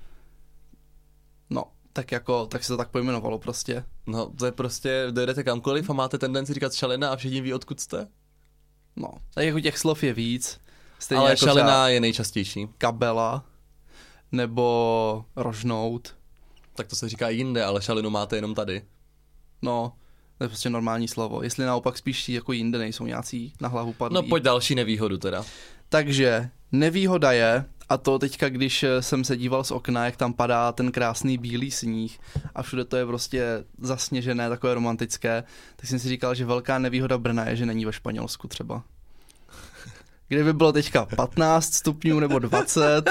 No, 1.50 1.64
tak 1.92 2.12
jako, 2.12 2.46
tak 2.46 2.64
se 2.64 2.68
to 2.68 2.76
tak 2.76 2.90
pojmenovalo 2.90 3.38
prostě. 3.38 3.84
No, 4.06 4.32
to 4.38 4.46
je 4.46 4.52
prostě, 4.52 5.06
dojedete 5.10 5.44
kamkoliv 5.44 5.90
a 5.90 5.92
máte 5.92 6.18
tendenci 6.18 6.54
říkat 6.54 6.74
šalina 6.74 7.10
a 7.10 7.16
všichni 7.16 7.40
ví, 7.40 7.54
odkud 7.54 7.80
jste. 7.80 8.08
No, 8.96 9.08
tak 9.34 9.44
jako 9.44 9.60
těch 9.60 9.78
slov 9.78 10.02
je 10.02 10.12
víc. 10.12 10.60
Stejně 10.98 11.20
Ale 11.20 11.30
jako 11.30 11.46
třeba 11.46 11.88
je 11.88 12.00
nejčastější. 12.00 12.68
kabela, 12.78 13.44
nebo 14.32 15.24
rožnout. 15.36 16.16
Tak 16.74 16.86
to 16.86 16.96
se 16.96 17.08
říká 17.08 17.28
jinde, 17.28 17.64
ale 17.64 17.82
šalinu 17.82 18.10
máte 18.10 18.36
jenom 18.36 18.54
tady. 18.54 18.82
No, 19.62 19.92
to 20.38 20.44
je 20.44 20.48
prostě 20.48 20.70
normální 20.70 21.08
slovo. 21.08 21.42
Jestli 21.42 21.64
naopak 21.64 21.98
spíš 21.98 22.28
jako 22.28 22.52
jinde 22.52 22.78
nejsou 22.78 23.06
nějací 23.06 23.52
na 23.60 23.68
hlavu 23.68 23.92
padlí. 23.92 24.14
No 24.14 24.22
pojď 24.22 24.42
další 24.42 24.74
nevýhodu 24.74 25.18
teda. 25.18 25.44
Takže 25.88 26.50
nevýhoda 26.72 27.32
je, 27.32 27.64
a 27.88 27.96
to 27.96 28.18
teďka, 28.18 28.48
když 28.48 28.82
eh, 28.82 29.02
jsem 29.02 29.24
se 29.24 29.36
díval 29.36 29.64
z 29.64 29.70
okna, 29.70 30.04
jak 30.04 30.16
tam 30.16 30.32
padá 30.32 30.72
ten 30.72 30.92
krásný 30.92 31.38
bílý 31.38 31.70
sníh 31.70 32.18
a 32.54 32.62
všude 32.62 32.84
to 32.84 32.96
je 32.96 33.06
prostě 33.06 33.64
zasněžené, 33.78 34.48
takové 34.48 34.74
romantické, 34.74 35.44
tak 35.76 35.86
jsem 35.86 35.98
si 35.98 36.08
říkal, 36.08 36.34
že 36.34 36.44
velká 36.44 36.78
nevýhoda 36.78 37.18
Brna 37.18 37.48
je, 37.48 37.56
že 37.56 37.66
není 37.66 37.84
ve 37.84 37.92
Španělsku 37.92 38.48
třeba. 38.48 38.82
Kdyby 40.28 40.52
bylo 40.52 40.72
teďka 40.72 41.06
15 41.16 41.74
stupňů 41.74 42.20
nebo 42.20 42.38
20, 42.38 43.10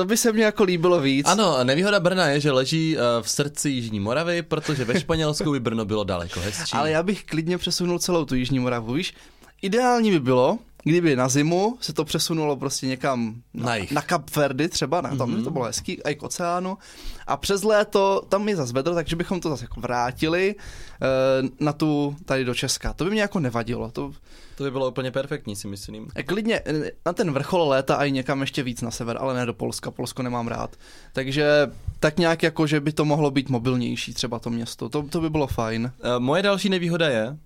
to 0.00 0.04
by 0.04 0.16
se 0.16 0.32
mně 0.32 0.44
jako 0.44 0.64
líbilo 0.64 1.00
víc. 1.00 1.26
Ano, 1.28 1.64
nevýhoda 1.64 2.00
Brna 2.00 2.26
je, 2.26 2.40
že 2.40 2.52
leží 2.52 2.96
eh, 2.96 3.00
v 3.22 3.30
srdci 3.30 3.70
Jižní 3.70 4.00
Moravy, 4.00 4.42
protože 4.42 4.84
ve 4.84 5.00
Španělsku 5.00 5.52
by 5.52 5.60
Brno 5.60 5.84
bylo 5.84 6.04
daleko 6.04 6.40
hezčí. 6.40 6.72
Ale 6.72 6.90
já 6.90 7.02
bych 7.02 7.24
klidně 7.24 7.58
přesunul 7.58 7.98
celou 7.98 8.24
tu 8.24 8.34
Jižní 8.34 8.58
Moravu, 8.58 8.92
víš? 8.92 9.14
Ideální 9.62 10.10
by 10.10 10.20
bylo, 10.20 10.58
kdyby 10.84 11.16
na 11.16 11.28
zimu 11.28 11.76
se 11.80 11.92
to 11.92 12.04
přesunulo 12.04 12.56
prostě 12.56 12.86
někam 12.86 13.34
Na 13.54 13.76
na, 13.78 13.84
na 13.92 14.02
Kap 14.02 14.36
Verdy 14.36 14.68
třeba, 14.68 15.00
ne? 15.00 15.16
tam 15.16 15.36
by 15.36 15.42
to 15.42 15.50
bylo 15.50 15.64
hezký, 15.64 16.02
a 16.02 16.10
i 16.10 16.14
k 16.14 16.22
oceánu. 16.22 16.78
A 17.26 17.36
přes 17.36 17.62
léto 17.62 18.22
tam 18.28 18.48
je 18.48 18.56
zase 18.56 18.72
vedro, 18.72 18.94
takže 18.94 19.16
bychom 19.16 19.40
to 19.40 19.48
zase 19.50 19.64
jako 19.64 19.80
vrátili 19.80 20.54
eh, 21.02 21.48
na 21.60 21.72
tu 21.72 22.16
tady 22.24 22.44
do 22.44 22.54
Česka. 22.54 22.92
To 22.92 23.04
by 23.04 23.10
mě 23.10 23.20
jako 23.20 23.40
nevadilo. 23.40 23.90
To, 23.90 24.12
To 24.56 24.64
by 24.64 24.70
bylo 24.70 24.88
úplně 24.88 25.10
perfektní, 25.10 25.56
si 25.56 25.68
myslím. 25.68 26.08
eh, 26.14 26.22
klidně 26.22 26.60
eh, 26.66 26.90
na 27.06 27.12
ten 27.12 27.32
vrchol 27.32 27.68
léta 27.68 27.94
a 27.96 28.04
i 28.04 28.12
někam 28.12 28.40
ještě 28.40 28.62
víc 28.62 28.82
na 28.82 28.90
sever, 28.90 29.16
ale 29.20 29.34
ne 29.34 29.46
do 29.46 29.54
Polska. 29.54 29.90
Polsko 29.90 30.22
nemám 30.22 30.48
rád. 30.48 30.76
Takže 31.12 31.70
tak 32.00 32.18
nějak 32.18 32.42
jako, 32.42 32.66
že 32.66 32.80
by 32.80 32.92
to 32.92 33.04
mohlo 33.04 33.30
být 33.30 33.48
mobilnější 33.48 34.14
třeba 34.14 34.38
to 34.38 34.50
město. 34.50 34.88
To, 34.88 35.02
to 35.02 35.20
by 35.20 35.30
bylo 35.30 35.46
fajn. 35.46 35.92
Eh, 36.02 36.18
Moje 36.18 36.42
další 36.42 36.68
nevýhoda 36.68 37.08
je 37.08 37.36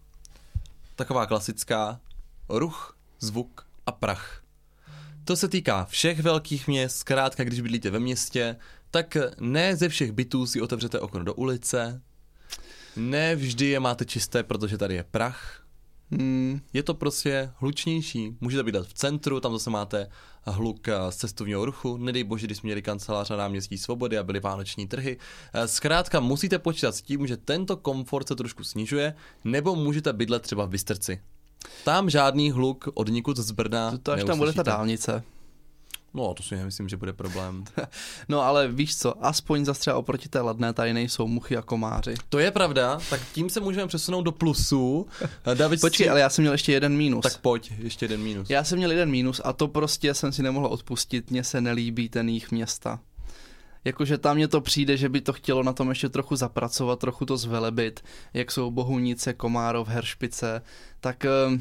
taková 0.96 1.26
klasická, 1.26 2.00
ruch, 2.48 2.93
zvuk 3.24 3.66
a 3.86 3.92
prach. 3.92 4.42
To 5.24 5.36
se 5.36 5.48
týká 5.48 5.84
všech 5.84 6.20
velkých 6.20 6.68
měst, 6.68 6.96
zkrátka 6.96 7.44
když 7.44 7.60
bydlíte 7.60 7.90
ve 7.90 7.98
městě, 7.98 8.56
tak 8.90 9.16
ne 9.40 9.76
ze 9.76 9.88
všech 9.88 10.12
bytů 10.12 10.46
si 10.46 10.60
otevřete 10.60 11.00
okno 11.00 11.24
do 11.24 11.34
ulice, 11.34 12.02
ne 12.96 13.36
vždy 13.36 13.66
je 13.66 13.80
máte 13.80 14.04
čisté, 14.04 14.42
protože 14.42 14.78
tady 14.78 14.94
je 14.94 15.04
prach, 15.04 15.64
Hmm, 16.10 16.60
je 16.72 16.82
to 16.82 16.94
prostě 16.94 17.50
hlučnější. 17.56 18.36
Můžete 18.40 18.62
bydlet 18.62 18.86
v 18.86 18.94
centru, 18.94 19.40
tam 19.40 19.52
zase 19.52 19.70
máte 19.70 20.08
hluk 20.42 20.88
eh, 20.88 20.94
z 21.10 21.16
cestovního 21.16 21.64
ruchu. 21.64 21.96
Nedej 21.96 22.24
bože, 22.24 22.46
když 22.46 22.58
jsme 22.58 22.66
měli 22.66 22.82
kancelář 22.82 23.30
na 23.30 23.36
náměstí 23.36 23.78
Svobody 23.78 24.18
a 24.18 24.22
byly 24.22 24.40
vánoční 24.40 24.86
trhy. 24.86 25.16
Eh, 25.52 25.68
Zkrátka 25.68 26.20
musíte 26.20 26.58
počítat 26.58 26.94
s 26.96 27.02
tím, 27.02 27.26
že 27.26 27.36
tento 27.36 27.76
komfort 27.76 28.28
se 28.28 28.36
trošku 28.36 28.64
snižuje, 28.64 29.14
nebo 29.44 29.76
můžete 29.76 30.12
bydlet 30.12 30.42
třeba 30.42 30.64
v 30.64 30.68
Bystrci. 30.68 31.20
Tam 31.84 32.10
žádný 32.10 32.50
hluk 32.50 32.88
od 32.94 33.08
nikud 33.08 33.36
z 33.36 33.50
Brna 33.50 33.90
to, 33.90 33.98
to 33.98 34.12
až 34.12 34.24
tam 34.24 34.38
bude 34.38 34.52
ta 34.52 34.62
dálnice. 34.62 35.22
No, 36.16 36.34
to 36.34 36.42
si 36.42 36.56
nemyslím, 36.56 36.88
že 36.88 36.96
bude 36.96 37.12
problém. 37.12 37.64
No 38.28 38.40
ale 38.40 38.68
víš 38.68 38.96
co, 38.96 39.24
aspoň 39.26 39.64
zase 39.64 39.80
třeba 39.80 39.96
oproti 39.96 40.28
té 40.28 40.40
ladné 40.40 40.72
tady 40.72 40.92
nejsou 40.92 41.26
muchy 41.26 41.56
a 41.56 41.62
komáři. 41.62 42.14
To 42.28 42.38
je 42.38 42.50
pravda, 42.50 42.98
tak 43.10 43.20
tím 43.32 43.50
se 43.50 43.60
můžeme 43.60 43.86
přesunout 43.86 44.22
do 44.22 44.32
plusu. 44.32 45.06
Eh, 45.46 45.54
David, 45.54 45.80
Počkej, 45.80 46.04
si- 46.04 46.10
ale 46.10 46.20
já 46.20 46.28
jsem 46.30 46.42
měl 46.42 46.52
ještě 46.52 46.72
jeden 46.72 46.96
mínus. 46.96 47.22
Tak 47.22 47.38
pojď, 47.38 47.72
ještě 47.78 48.04
jeden 48.04 48.20
mínus. 48.20 48.50
Já 48.50 48.64
jsem 48.64 48.78
měl 48.78 48.90
jeden 48.90 49.10
mínus 49.10 49.40
a 49.44 49.52
to 49.52 49.68
prostě 49.68 50.14
jsem 50.14 50.32
si 50.32 50.42
nemohl 50.42 50.66
odpustit, 50.66 51.30
mně 51.30 51.44
se 51.44 51.60
nelíbí 51.60 52.08
ten 52.08 52.28
jich 52.28 52.50
města. 52.50 53.00
Jakože 53.84 54.18
tam 54.18 54.36
mně 54.36 54.48
to 54.48 54.60
přijde, 54.60 54.96
že 54.96 55.08
by 55.08 55.20
to 55.20 55.32
chtělo 55.32 55.62
na 55.62 55.72
tom 55.72 55.88
ještě 55.88 56.08
trochu 56.08 56.36
zapracovat, 56.36 56.98
trochu 56.98 57.26
to 57.26 57.36
zvelebit, 57.36 58.00
jak 58.34 58.50
jsou 58.50 58.70
Bohunice, 58.70 59.32
Komárov, 59.32 59.88
Heršpice, 59.88 60.62
tak 61.00 61.24
ehm, 61.24 61.60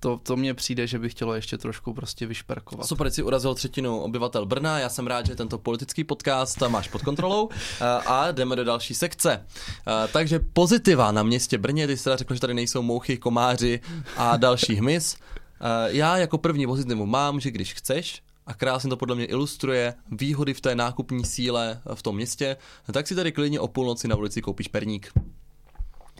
to, 0.00 0.20
to 0.22 0.36
mně 0.36 0.54
přijde, 0.54 0.86
že 0.86 0.98
by 0.98 1.08
chtělo 1.08 1.34
ještě 1.34 1.58
trošku 1.58 1.94
prostě 1.94 2.26
vyšperkovat. 2.26 2.86
Super, 2.86 3.10
jsi 3.10 3.22
urazil 3.22 3.54
třetinu 3.54 4.00
obyvatel 4.00 4.46
Brna, 4.46 4.78
já 4.78 4.88
jsem 4.88 5.06
rád, 5.06 5.26
že 5.26 5.34
tento 5.34 5.58
politický 5.58 6.04
podcast 6.04 6.62
máš 6.68 6.88
pod 6.88 7.02
kontrolou 7.02 7.48
eh, 7.80 7.84
a 8.06 8.30
jdeme 8.32 8.56
do 8.56 8.64
další 8.64 8.94
sekce. 8.94 9.46
Eh, 9.86 10.08
Takže 10.12 10.40
pozitiva 10.52 11.12
na 11.12 11.22
městě 11.22 11.58
Brně, 11.58 11.86
ty 11.86 11.96
jsi 11.96 12.04
teda 12.04 12.16
řekl, 12.16 12.34
že 12.34 12.40
tady 12.40 12.54
nejsou 12.54 12.82
mouchy, 12.82 13.16
komáři 13.16 13.80
a 14.16 14.36
další 14.36 14.74
hmyz. 14.74 15.16
Eh, 15.60 15.88
Já 15.88 16.16
jako 16.16 16.38
první 16.38 16.66
pozitivu 16.66 17.06
mám, 17.06 17.40
že 17.40 17.50
když 17.50 17.74
chceš, 17.74 18.22
a 18.46 18.54
krásně 18.54 18.90
to 18.90 18.96
podle 18.96 19.16
mě 19.16 19.24
ilustruje 19.24 19.94
výhody 20.10 20.54
v 20.54 20.60
té 20.60 20.74
nákupní 20.74 21.24
síle 21.24 21.80
v 21.94 22.02
tom 22.02 22.16
městě, 22.16 22.56
tak 22.92 23.06
si 23.06 23.14
tady 23.14 23.32
klidně 23.32 23.60
o 23.60 23.68
půlnoci 23.68 24.08
na 24.08 24.16
ulici 24.16 24.42
koupíš 24.42 24.68
perník. 24.68 25.12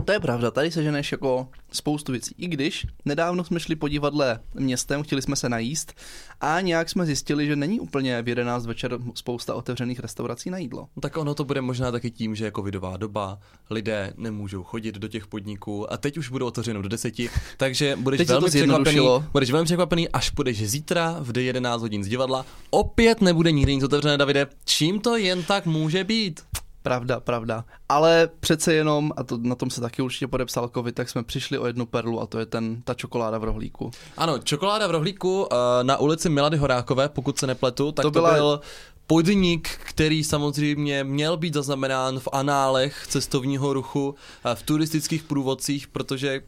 To 0.04 0.12
je 0.12 0.20
pravda, 0.20 0.50
tady 0.50 0.70
se 0.70 0.82
ženeš 0.82 1.12
jako 1.12 1.48
spoustu 1.72 2.12
věcí. 2.12 2.34
I 2.38 2.48
když 2.48 2.86
nedávno 3.04 3.44
jsme 3.44 3.60
šli 3.60 3.76
po 3.76 3.88
divadle 3.88 4.40
městem, 4.54 5.02
chtěli 5.02 5.22
jsme 5.22 5.36
se 5.36 5.48
najíst 5.48 5.92
a 6.40 6.60
nějak 6.60 6.90
jsme 6.90 7.06
zjistili, 7.06 7.46
že 7.46 7.56
není 7.56 7.80
úplně 7.80 8.22
v 8.22 8.28
11 8.28 8.66
večer 8.66 8.98
spousta 9.14 9.54
otevřených 9.54 10.00
restaurací 10.00 10.50
na 10.50 10.58
jídlo. 10.58 10.88
No 10.96 11.00
Tak 11.00 11.16
ono 11.16 11.34
to 11.34 11.44
bude 11.44 11.60
možná 11.60 11.92
taky 11.92 12.10
tím, 12.10 12.34
že 12.34 12.44
je 12.44 12.52
covidová 12.52 12.96
doba, 12.96 13.38
lidé 13.70 14.12
nemůžou 14.16 14.62
chodit 14.62 14.94
do 14.94 15.08
těch 15.08 15.26
podniků 15.26 15.92
a 15.92 15.96
teď 15.96 16.18
už 16.18 16.28
budou 16.30 16.46
otevřeno 16.46 16.82
do 16.82 16.88
deseti, 16.88 17.30
takže 17.56 17.96
budeš 17.96 18.18
Teď 18.18 18.28
velmi 18.28 18.48
překvapený, 18.48 19.08
budeš 19.32 19.50
velmi 19.50 19.64
překvapený, 19.64 20.08
až 20.08 20.30
půjdeš 20.30 20.68
zítra 20.68 21.16
v 21.20 21.38
11 21.38 21.80
hodin 21.80 22.04
z 22.04 22.08
divadla. 22.08 22.46
Opět 22.70 23.20
nebude 23.20 23.52
nikdy 23.52 23.74
nic 23.74 23.84
otevřené, 23.84 24.18
Davide. 24.18 24.46
Čím 24.64 25.00
to 25.00 25.16
jen 25.16 25.42
tak 25.42 25.66
může 25.66 26.04
být? 26.04 26.40
Pravda, 26.85 27.21
pravda. 27.21 27.64
Ale 27.88 28.29
přece 28.41 28.75
jenom, 28.75 29.12
a 29.17 29.25
to, 29.25 29.38
na 29.43 29.55
tom 29.55 29.71
se 29.71 29.81
taky 29.81 30.03
určitě 30.03 30.26
podepsal 30.26 30.69
covid, 30.75 30.95
tak 30.95 31.09
jsme 31.09 31.23
přišli 31.25 31.59
o 31.59 31.67
jednu 31.67 31.87
perlu 31.87 32.21
a 32.21 32.26
to 32.26 32.38
je 32.38 32.47
ten, 32.47 32.83
ta 32.83 32.95
čokoláda 32.95 33.38
v 33.38 33.45
rohlíku. 33.45 33.91
Ano, 34.17 34.38
čokoláda 34.38 34.87
v 34.87 34.91
rohlíku 34.91 35.47
eh, 35.53 35.57
na 35.85 35.97
ulici 35.97 36.29
Milady 36.29 36.57
Horákové, 36.57 37.09
pokud 37.09 37.38
se 37.38 37.47
nepletu, 37.47 37.93
tak 37.93 38.03
to, 38.03 38.11
To 38.11 38.12
to 38.12 38.21
byla- 38.21 38.35
byl 38.35 38.61
podnik, 39.07 39.69
který 39.85 40.25
samozřejmě 40.25 41.05
měl 41.05 41.37
být 41.37 41.55
zaznamenán 41.55 42.19
v 42.21 42.29
análech 42.33 43.07
cestovního 43.09 43.73
ruchu, 43.73 44.14
v 44.55 44.62
turistických 44.62 45.23
průvodcích, 45.23 45.88
protože 45.88 46.41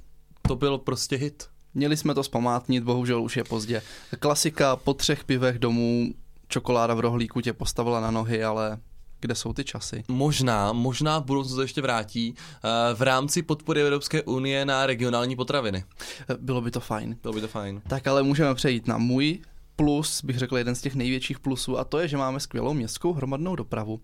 to 0.49 0.57
byl 0.57 0.79
prostě 0.79 1.17
hit. 1.17 1.47
Měli 1.75 1.97
jsme 1.97 2.15
to 2.15 2.23
zpamátnit, 2.23 2.85
bohužel 2.85 3.23
už 3.23 3.37
je 3.37 3.45
pozdě. 3.45 3.83
Klasika 4.19 4.77
po 4.77 4.95
třech 4.95 5.25
pivech 5.25 5.59
domů, 5.59 6.15
čokoláda 6.49 6.95
v 6.95 7.01
rohlíku 7.01 7.41
tě 7.41 7.53
postavila 7.53 8.01
na 8.01 8.11
nohy, 8.11 8.45
ale 8.45 8.79
kde 9.21 9.35
jsou 9.35 9.53
ty 9.53 9.65
časy? 9.65 10.05
Možná, 10.09 10.73
možná 10.73 11.19
v 11.19 11.25
budoucnu 11.25 11.57
to 11.57 11.63
ještě 11.63 11.83
vrátí 11.83 12.35
eh, 12.37 12.69
v 12.95 13.03
rámci 13.03 13.43
podpory 13.43 13.83
Evropské 13.83 14.23
unie 14.23 14.65
na 14.65 14.87
regionální 14.87 15.37
potraviny. 15.37 15.85
Eh, 16.31 16.35
Bylo 16.41 16.61
by 16.61 16.71
to 16.71 16.81
fajn. 16.81 17.17
Bylo 17.23 17.35
by 17.35 17.41
to 17.41 17.49
fajn. 17.49 17.83
Tak 17.89 18.07
ale 18.07 18.23
můžeme 18.23 18.55
přejít 18.55 18.87
na 18.87 18.99
můj 18.99 19.39
plus, 19.77 20.25
bych 20.25 20.39
řekl 20.39 20.59
jeden 20.59 20.75
z 20.75 20.81
těch 20.81 20.95
největších 20.95 21.39
plusů 21.41 21.79
a 21.79 21.85
to 21.85 21.99
je, 21.99 22.09
že 22.09 22.17
máme 22.17 22.41
skvělou 22.41 22.75
městskou 22.75 23.13
hromadnou 23.13 23.57
dopravu. 23.57 24.01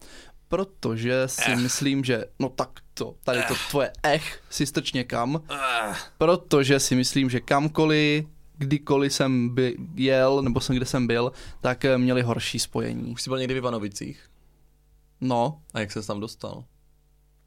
Protože 0.48 1.22
si 1.26 1.50
Ech. 1.50 1.58
myslím, 1.58 2.04
že 2.04 2.24
no 2.38 2.48
tak 2.48 2.68
to, 2.94 3.14
tady 3.24 3.42
to 3.48 3.54
tvoje 3.70 3.90
ech 4.02 4.42
si 4.50 4.66
strč 4.66 4.92
někam, 4.92 5.42
protože 6.18 6.80
si 6.80 6.94
myslím, 6.94 7.30
že 7.30 7.40
kamkoliv, 7.40 8.24
kdykoliv 8.58 9.12
jsem 9.12 9.54
by 9.54 9.76
jel, 9.94 10.42
nebo 10.42 10.60
jsem 10.60 10.76
kde 10.76 10.86
jsem 10.86 11.06
byl, 11.06 11.32
tak 11.60 11.84
eh, 11.84 11.98
měli 11.98 12.22
horší 12.22 12.58
spojení. 12.58 13.12
Už 13.12 13.22
jsi 13.22 13.30
byl 13.30 13.38
někdy 13.38 13.54
v 13.54 13.56
Ivanovicích? 13.56 14.20
No, 15.24 15.58
A 15.74 15.80
jak 15.80 15.92
se 15.92 16.02
tam 16.02 16.20
dostal? 16.20 16.64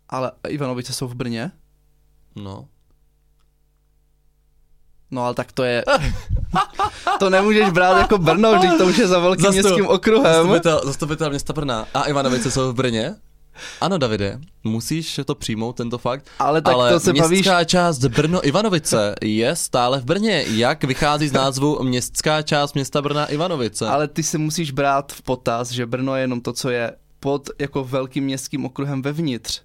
ale 0.10 0.32
Ivanovice 0.48 0.94
jsou 0.94 1.08
v 1.08 1.15
Brně? 1.15 1.51
No. 2.36 2.67
No 5.12 5.24
ale 5.24 5.34
tak 5.34 5.51
to 5.51 5.63
je... 5.63 5.84
to 7.20 7.29
nemůžeš 7.29 7.70
brát 7.70 7.98
jako 7.98 8.17
Brno, 8.17 8.60
když 8.60 8.72
to 8.77 8.86
už 8.86 8.98
je 8.98 9.08
za 9.08 9.20
velkým 9.20 9.46
Zastup- 9.46 9.51
městským 9.53 9.88
okruhem. 9.88 10.34
Zastupitel, 10.34 10.82
zastupitel 10.86 11.29
města 11.29 11.53
Brna 11.53 11.88
a 11.94 12.03
Ivanovice 12.03 12.51
jsou 12.51 12.72
v 12.72 12.75
Brně? 12.75 13.15
Ano, 13.82 13.98
Davide, 13.98 14.39
musíš 14.63 15.20
to 15.25 15.36
přijmout, 15.36 15.74
tento 15.77 15.98
fakt. 15.98 16.25
Ale 16.39 16.62
tak 16.62 16.74
Ale 16.74 16.89
to 16.91 17.00
se 17.00 17.13
bavíš... 17.13 17.29
městská 17.29 17.63
část 17.63 18.00
Brno 18.00 18.48
Ivanovice 18.48 19.15
je 19.22 19.55
stále 19.55 20.00
v 20.00 20.05
Brně. 20.05 20.46
Jak 20.48 20.84
vychází 20.84 21.27
z 21.27 21.32
názvu 21.32 21.84
městská 21.84 22.41
část 22.41 22.74
města 22.74 23.01
Brna 23.01 23.25
Ivanovice? 23.25 23.88
Ale 23.88 24.08
ty 24.08 24.24
se 24.24 24.38
musíš 24.38 24.72
brát 24.72 25.12
v 25.13 25.22
potaz, 25.22 25.72
že 25.72 25.86
Brno 25.86 26.15
je 26.15 26.22
jenom 26.24 26.41
to, 26.41 26.53
co 26.53 26.70
je 26.70 26.96
pod 27.19 27.50
jako 27.60 27.84
velkým 27.84 28.24
městským 28.24 28.65
okruhem 28.65 29.01
vevnitř. 29.01 29.62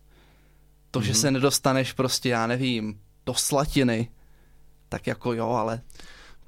To, 0.90 1.00
mm-hmm. 1.00 1.02
že 1.02 1.14
se 1.14 1.30
nedostaneš 1.30 1.92
prostě, 1.92 2.28
já 2.28 2.46
nevím, 2.46 3.00
do 3.26 3.34
Slatiny, 3.34 4.08
tak 4.88 5.06
jako 5.06 5.32
jo, 5.32 5.48
ale 5.48 5.80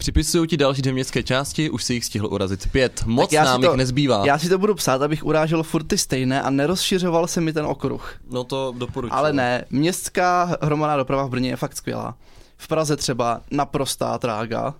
Připisuju 0.02 0.46
ti 0.46 0.56
další 0.56 0.82
dvě 0.82 0.92
městské 0.92 1.22
části, 1.22 1.70
už 1.70 1.84
si 1.84 1.94
jich 1.94 2.04
stihl 2.04 2.26
urazit 2.26 2.72
pět. 2.72 3.02
Moc 3.06 3.32
nám 3.32 3.60
to- 3.60 3.66
jich 3.66 3.76
nezbývá. 3.76 4.26
já 4.26 4.38
si 4.38 4.48
to 4.48 4.58
budu 4.58 4.74
psát, 4.74 5.02
abych 5.02 5.24
urážel 5.24 5.62
furt 5.62 5.84
ty 5.84 5.98
stejné 5.98 6.42
a 6.42 6.50
nerozšiřoval 6.50 7.26
se 7.26 7.40
mi 7.40 7.52
ten 7.52 7.66
okruh. 7.66 8.14
No 8.30 8.44
to 8.44 8.74
doporučuji. 8.76 9.14
Ale 9.14 9.32
ne, 9.32 9.64
městská 9.70 10.56
hromadná 10.62 10.96
doprava 10.96 11.26
v 11.26 11.30
Brně 11.30 11.50
je 11.50 11.56
fakt 11.56 11.76
skvělá. 11.76 12.16
V 12.56 12.68
Praze 12.68 12.96
třeba 12.96 13.40
naprostá 13.50 14.18
trága, 14.18 14.74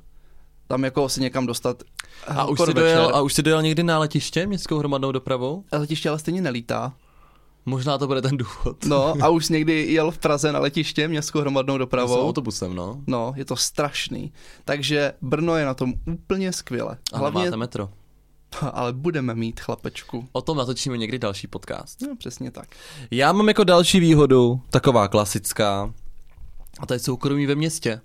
tam 0.73 0.85
jako 0.85 1.09
si 1.09 1.21
někam 1.21 1.47
dostat 1.47 1.83
A 2.27 2.47
už, 2.47 2.61
jsi 2.61 2.75
dojel, 2.75 3.03
večer. 3.03 3.17
a 3.17 3.21
už 3.21 3.35
jsi 3.35 3.43
dojel 3.43 3.63
někdy 3.63 3.83
na 3.83 3.99
letiště 3.99 4.47
městskou 4.47 4.79
hromadnou 4.79 5.13
dopravou? 5.13 5.65
Letiště 5.73 6.09
ale 6.09 6.19
stejně 6.19 6.43
nelítá. 6.43 6.93
Možná 7.67 7.99
to 7.99 8.07
bude 8.07 8.23
ten 8.23 8.37
důvod. 8.37 8.85
No 8.85 9.15
a 9.23 9.29
už 9.29 9.49
někdy 9.49 9.93
jel 9.93 10.11
v 10.11 10.19
Praze 10.19 10.53
na 10.53 10.59
letiště 10.59 11.09
městskou 11.09 11.41
hromadnou 11.41 11.79
dopravou. 11.79 12.29
autobusem, 12.29 12.75
no. 12.75 13.01
No, 13.07 13.33
je 13.37 13.45
to 13.45 13.57
strašný. 13.57 14.33
Takže 14.65 15.13
Brno 15.23 15.57
je 15.57 15.65
na 15.65 15.75
tom 15.75 15.95
úplně 16.07 16.53
skvěle. 16.53 16.99
Ale 17.13 17.21
Hlavně, 17.21 17.45
máte 17.45 17.57
metro. 17.57 17.91
ale 18.73 18.93
budeme 18.93 19.35
mít 19.35 19.61
chlapečku. 19.61 20.29
O 20.33 20.43
tom 20.43 20.57
natočíme 20.57 20.99
někdy 20.99 21.19
další 21.19 21.47
podcast. 21.47 22.01
No, 22.03 22.17
přesně 22.17 22.51
tak. 22.51 22.69
Já 23.11 23.33
mám 23.33 23.49
jako 23.49 23.65
další 23.65 24.01
výhodu, 24.01 24.61
taková 24.71 25.09
klasická, 25.09 25.95
a 26.81 26.87
to 26.87 26.95
je 26.95 26.99
soukromí 26.99 27.47
ve 27.47 27.55
městě. 27.55 28.01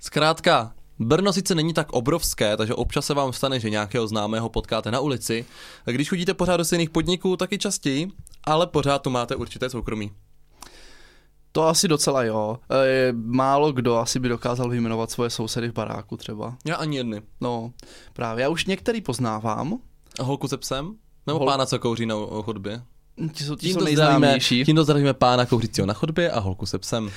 Zkrátka, 0.00 0.72
Brno 0.98 1.32
sice 1.32 1.54
není 1.54 1.74
tak 1.74 1.92
obrovské, 1.92 2.56
takže 2.56 2.74
občas 2.74 3.06
se 3.06 3.14
vám 3.14 3.32
stane, 3.32 3.60
že 3.60 3.70
nějakého 3.70 4.06
známého 4.06 4.48
potkáte 4.48 4.90
na 4.90 5.00
ulici. 5.00 5.44
A 5.86 5.90
když 5.90 6.08
chodíte 6.08 6.34
pořád 6.34 6.56
do 6.56 6.64
stejných 6.64 6.90
podniků, 6.90 7.36
taky 7.36 7.58
častěji, 7.58 8.08
ale 8.44 8.66
pořád 8.66 9.02
tu 9.02 9.10
máte 9.10 9.36
určité 9.36 9.70
soukromí. 9.70 10.10
To 11.52 11.66
asi 11.68 11.88
docela 11.88 12.22
jo. 12.22 12.58
E, 12.70 13.12
málo 13.12 13.72
kdo 13.72 13.96
asi 13.96 14.20
by 14.20 14.28
dokázal 14.28 14.68
vyjmenovat 14.70 15.10
svoje 15.10 15.30
sousedy 15.30 15.68
v 15.68 15.72
baráku 15.72 16.16
třeba. 16.16 16.56
Já 16.66 16.76
ani 16.76 16.96
jedny. 16.96 17.22
No, 17.40 17.72
právě. 18.12 18.42
Já 18.42 18.48
už 18.48 18.66
některý 18.66 19.00
poznávám. 19.00 19.78
A 20.20 20.22
holku 20.22 20.48
se 20.48 20.56
psem? 20.56 20.94
Nebo 21.26 21.38
Hol- 21.38 21.46
pána, 21.46 21.66
co 21.66 21.78
kouří 21.78 22.06
na 22.06 22.14
chodbě? 22.42 22.82
Ti 23.32 23.44
jsou, 23.44 23.56
ti 23.56 23.66
Tímto 23.66 23.86
jsou 23.86 23.92
zdravíme, 23.92 24.38
tímto 24.38 24.84
zdravíme 24.84 25.14
pána 25.14 25.46
kouřícího 25.46 25.86
na 25.86 25.94
chodbě 25.94 26.30
a 26.30 26.40
holku 26.40 26.66
se 26.66 26.78
psem. 26.78 27.10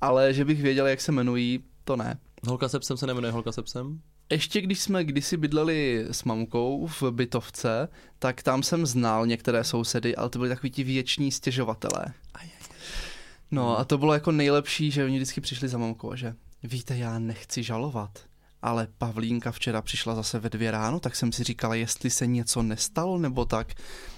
Ale 0.00 0.34
že 0.34 0.44
bych 0.44 0.62
věděl, 0.62 0.86
jak 0.86 1.00
se 1.00 1.12
jmenují, 1.12 1.60
to 1.84 1.96
ne. 1.96 2.18
Holka 2.46 2.68
se 2.68 2.78
psem 2.78 2.96
se 2.96 3.06
nemenuje 3.06 3.32
holka 3.32 3.52
se 3.52 3.62
psem? 3.62 4.00
Ještě 4.30 4.60
když 4.60 4.80
jsme 4.80 5.04
kdysi 5.04 5.36
bydleli 5.36 6.06
s 6.10 6.24
mamkou 6.24 6.86
v 6.86 7.02
bytovce, 7.02 7.88
tak 8.18 8.42
tam 8.42 8.62
jsem 8.62 8.86
znal 8.86 9.26
některé 9.26 9.64
sousedy, 9.64 10.16
ale 10.16 10.30
to 10.30 10.38
byli 10.38 10.48
takový 10.48 10.70
ti 10.70 10.84
věční 10.84 11.32
stěžovatelé. 11.32 12.04
No 13.50 13.78
a 13.78 13.84
to 13.84 13.98
bylo 13.98 14.14
jako 14.14 14.32
nejlepší, 14.32 14.90
že 14.90 15.04
oni 15.04 15.16
vždycky 15.16 15.40
přišli 15.40 15.68
za 15.68 15.78
mamkou 15.78 16.12
a 16.12 16.16
že 16.16 16.34
víte, 16.62 16.96
já 16.96 17.18
nechci 17.18 17.62
žalovat, 17.62 18.18
ale 18.62 18.88
Pavlínka 18.98 19.52
včera 19.52 19.82
přišla 19.82 20.14
zase 20.14 20.38
ve 20.38 20.50
dvě 20.50 20.70
ráno, 20.70 21.00
tak 21.00 21.16
jsem 21.16 21.32
si 21.32 21.44
říkala, 21.44 21.74
jestli 21.74 22.10
se 22.10 22.26
něco 22.26 22.62
nestalo 22.62 23.18
nebo 23.18 23.44
tak. 23.44 23.74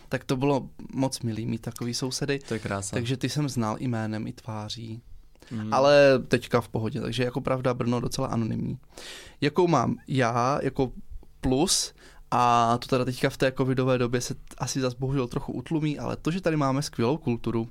Tak 0.09 0.25
to 0.25 0.37
bylo 0.37 0.71
moc 0.95 1.21
milý 1.21 1.47
mít 1.47 1.63
takový 1.63 1.95
sousedy. 1.95 2.39
To 2.39 2.55
je 2.55 2.61
krása. 2.61 2.97
Takže 2.97 3.17
ty 3.17 3.29
jsem 3.29 3.49
znal 3.49 3.77
jménem 3.81 4.27
i 4.27 4.33
tváří. 4.33 5.03
Mm. 5.51 5.75
Ale 5.75 6.19
teďka 6.29 6.61
v 6.61 6.69
pohodě, 6.69 7.01
takže 7.01 7.25
jako 7.25 7.41
pravda 7.41 7.75
Brno 7.75 8.01
docela 8.01 8.29
anonymní. 8.29 8.79
Jakou 9.41 9.67
mám 9.67 9.97
já 10.09 10.59
jako 10.63 10.93
plus, 11.41 11.95
a 12.31 12.79
to 12.79 12.89
teda 12.89 13.05
teďka 13.05 13.31
v 13.31 13.37
té 13.37 13.53
covidové 13.53 13.99
době 13.99 14.21
se 14.21 14.35
asi 14.59 14.81
zase 14.81 14.97
bohužel 14.99 15.27
trochu 15.29 15.53
utlumí, 15.53 15.99
ale 15.99 16.17
to, 16.17 16.31
že 16.31 16.41
tady 16.41 16.57
máme 16.57 16.83
skvělou 16.83 17.17
kulturu. 17.17 17.69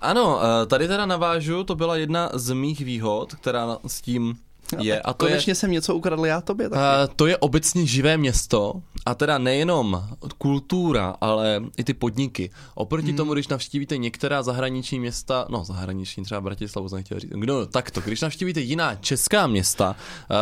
Ano, 0.00 0.40
eh, 0.42 0.66
tady 0.66 0.88
teda 0.88 1.06
navážu, 1.06 1.64
to 1.64 1.74
byla 1.74 1.96
jedna 1.96 2.30
z 2.34 2.52
mých 2.52 2.80
výhod, 2.80 3.34
která 3.34 3.78
s 3.86 4.00
tím 4.00 4.38
je. 4.80 5.00
A 5.00 5.12
to 5.12 5.26
Konečně 5.26 5.50
je, 5.50 5.54
jsem 5.54 5.70
něco 5.70 5.94
ukradl 5.94 6.26
já 6.26 6.40
tobě 6.40 6.68
taky. 6.68 7.12
To 7.16 7.26
je 7.26 7.36
obecně 7.36 7.86
živé 7.86 8.16
město 8.16 8.82
a 9.06 9.14
teda 9.14 9.38
nejenom 9.38 10.08
kultura, 10.38 11.16
ale 11.20 11.62
i 11.76 11.84
ty 11.84 11.94
podniky. 11.94 12.50
Oproti 12.74 13.08
hmm. 13.08 13.16
tomu, 13.16 13.32
když 13.32 13.48
navštívíte 13.48 13.98
některá 13.98 14.42
zahraniční 14.42 15.00
města, 15.00 15.46
no 15.48 15.64
zahraniční 15.64 16.24
třeba 16.24 16.40
Bratislavu 16.40 16.88
jsem 16.88 17.02
chtěl 17.02 17.20
říct, 17.20 17.32
no 17.46 17.66
takto, 17.66 18.00
když 18.00 18.20
navštívíte 18.20 18.60
jiná 18.60 18.94
česká 18.94 19.46
města, 19.46 19.96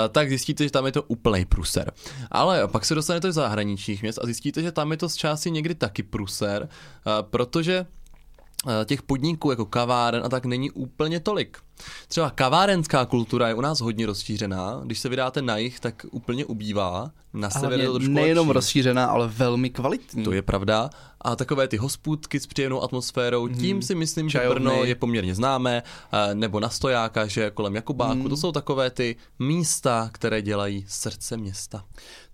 tak 0.09 0.29
zjistíte, 0.29 0.65
že 0.65 0.71
tam 0.71 0.87
je 0.87 0.93
to 0.93 1.03
úplný 1.03 1.45
pruser. 1.45 1.93
Ale 2.31 2.69
pak 2.69 2.85
se 2.85 2.95
dostanete 2.95 3.27
do 3.27 3.33
zahraničních 3.33 4.03
měst 4.03 4.19
a 4.23 4.27
zjistíte, 4.27 4.63
že 4.63 4.73
tam 4.73 4.91
je 4.91 4.97
to 4.97 5.09
z 5.09 5.17
části 5.17 5.51
někdy 5.51 5.75
taky 5.75 6.03
pruser, 6.03 6.69
protože 7.21 7.87
těch 8.85 9.03
podniků 9.03 9.51
jako 9.51 9.67
kaváren 9.67 10.23
a 10.25 10.29
tak 10.29 10.45
není 10.45 10.71
úplně 10.71 11.21
tolik. 11.21 11.59
Třeba 12.09 12.31
kavárenská 12.31 13.05
kultura 13.07 13.49
je 13.49 13.55
u 13.55 13.61
nás 13.61 13.81
hodně 13.81 14.07
rozšířená. 14.07 14.81
Když 14.85 14.99
se 14.99 15.09
vydáte 15.09 15.43
na 15.43 15.57
jich, 15.57 15.81
tak 15.81 16.07
úplně 16.11 16.45
ubývá. 16.45 17.11
Na 17.35 17.51
severu 17.51 17.81
je 17.81 17.87
to 17.87 17.93
trošku 17.93 18.13
Nejenom 18.13 18.49
lepší. 18.49 18.55
rozšířená, 18.55 19.07
ale 19.07 19.29
velmi 19.29 19.71
kvalitní. 19.71 20.25
To 20.25 20.33
je 20.33 20.43
pravda. 20.43 20.91
A 21.21 21.37
takové 21.37 21.69
ty 21.69 21.77
hospůdky 21.77 22.41
s 22.41 22.47
příjemnou 22.47 22.83
atmosférou, 22.83 23.47
hmm. 23.47 23.55
tím 23.55 23.83
si 23.83 23.95
myslím, 23.95 24.31
Čajovny. 24.31 24.55
že 24.55 24.55
Brno 24.55 24.85
je 24.85 24.95
poměrně 24.95 25.35
známé, 25.35 25.83
nebo 26.35 26.61
na 26.61 26.69
stojáka, 26.69 27.27
že 27.27 27.51
kolem 27.51 27.75
Jakubáku, 27.75 28.21
hmm. 28.21 28.29
to 28.29 28.37
jsou 28.37 28.53
takové 28.53 28.91
ty 28.91 29.17
místa, 29.39 30.11
které 30.13 30.43
dělají 30.43 30.85
srdce 30.89 31.37
města. 31.37 31.85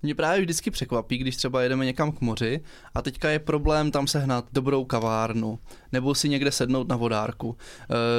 Mě 0.02 0.14
právě 0.14 0.40
vždycky 0.40 0.70
překvapí, 0.70 1.18
když 1.18 1.36
třeba 1.36 1.62
jedeme 1.62 1.84
někam 1.84 2.12
k 2.12 2.20
moři 2.20 2.60
a 2.94 3.02
teďka 3.02 3.30
je 3.30 3.38
problém 3.38 3.90
tam 3.90 4.06
sehnat 4.06 4.44
dobrou 4.52 4.84
kavárnu 4.84 5.58
nebo 5.92 6.14
si 6.14 6.28
někde 6.28 6.52
sednout 6.52 6.88
na 6.88 6.96
vodárku. 6.96 7.56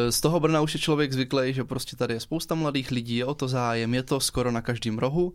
E, 0.08 0.12
z 0.12 0.22
toho 0.22 0.40
Brna 0.40 0.62
už 0.62 0.74
je 0.74 0.80
člověk 0.80 1.12
zvyklý, 1.18 1.54
že 1.54 1.64
prostě 1.64 1.96
tady 1.96 2.14
je 2.14 2.20
spousta 2.20 2.56
mladých 2.56 2.92
lidí, 2.92 3.16
je 3.16 3.26
o 3.26 3.34
to 3.34 3.48
zájem, 3.48 3.94
je 3.94 4.04
to 4.04 4.20
skoro 4.20 4.52
na 4.52 4.62
každém 4.62 4.98
rohu 4.98 5.34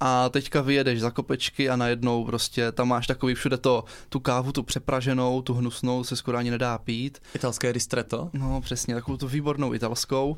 a 0.00 0.28
teďka 0.28 0.60
vyjedeš 0.60 1.00
za 1.00 1.10
kopečky 1.10 1.70
a 1.70 1.76
najednou 1.76 2.24
prostě 2.24 2.72
tam 2.72 2.88
máš 2.88 3.06
takový 3.06 3.34
všude 3.34 3.56
to, 3.56 3.84
tu 4.08 4.20
kávu, 4.20 4.52
tu 4.52 4.62
přepraženou, 4.62 5.42
tu 5.42 5.54
hnusnou 5.54 6.04
se 6.04 6.16
skoro 6.16 6.38
ani 6.38 6.50
nedá 6.50 6.78
pít. 6.78 7.18
Italské 7.34 7.72
ristretto? 7.72 8.30
No 8.32 8.60
přesně, 8.60 8.94
takovou 8.94 9.16
tu 9.16 9.28
výbornou 9.28 9.74
italskou. 9.74 10.36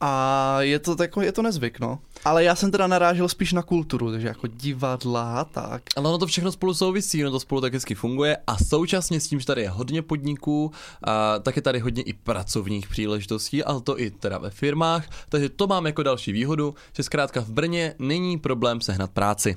A 0.00 0.56
je 0.60 0.78
to, 0.78 0.96
tako, 0.96 1.22
je 1.22 1.32
to 1.32 1.42
nezvyk, 1.42 1.80
no. 1.80 1.98
Ale 2.24 2.44
já 2.44 2.54
jsem 2.54 2.70
teda 2.70 2.86
narážel 2.86 3.28
spíš 3.28 3.52
na 3.52 3.62
kulturu, 3.62 4.10
takže 4.10 4.28
jako 4.28 4.46
divadla 4.46 5.44
tak. 5.44 5.82
Ale 5.96 6.08
ono 6.08 6.18
to 6.18 6.26
všechno 6.26 6.52
spolu 6.52 6.74
souvisí, 6.74 7.24
ono 7.24 7.30
to 7.30 7.40
spolu 7.40 7.60
tak 7.60 7.74
hezky 7.74 7.94
funguje 7.94 8.36
a 8.46 8.58
současně 8.58 9.20
s 9.20 9.28
tím, 9.28 9.40
že 9.40 9.46
tady 9.46 9.62
je 9.62 9.70
hodně 9.70 10.02
podniků, 10.02 10.72
a 11.04 11.38
tak 11.38 11.56
je 11.56 11.62
tady 11.62 11.78
hodně 11.78 12.02
i 12.02 12.12
pracovních 12.12 12.88
příležitostí, 12.88 13.64
ale 13.64 13.80
to 13.80 14.00
i 14.00 14.10
teda 14.10 14.38
ve 14.38 14.50
firmách, 14.50 15.08
takže 15.28 15.48
to 15.48 15.66
mám 15.66 15.86
jako 15.86 16.02
další 16.02 16.32
výhodu, 16.32 16.74
že 16.96 17.02
zkrátka 17.02 17.40
v 17.40 17.48
Brně 17.50 17.94
není 17.98 18.38
problém 18.38 18.80
sehnat 18.80 19.10
práci. 19.10 19.56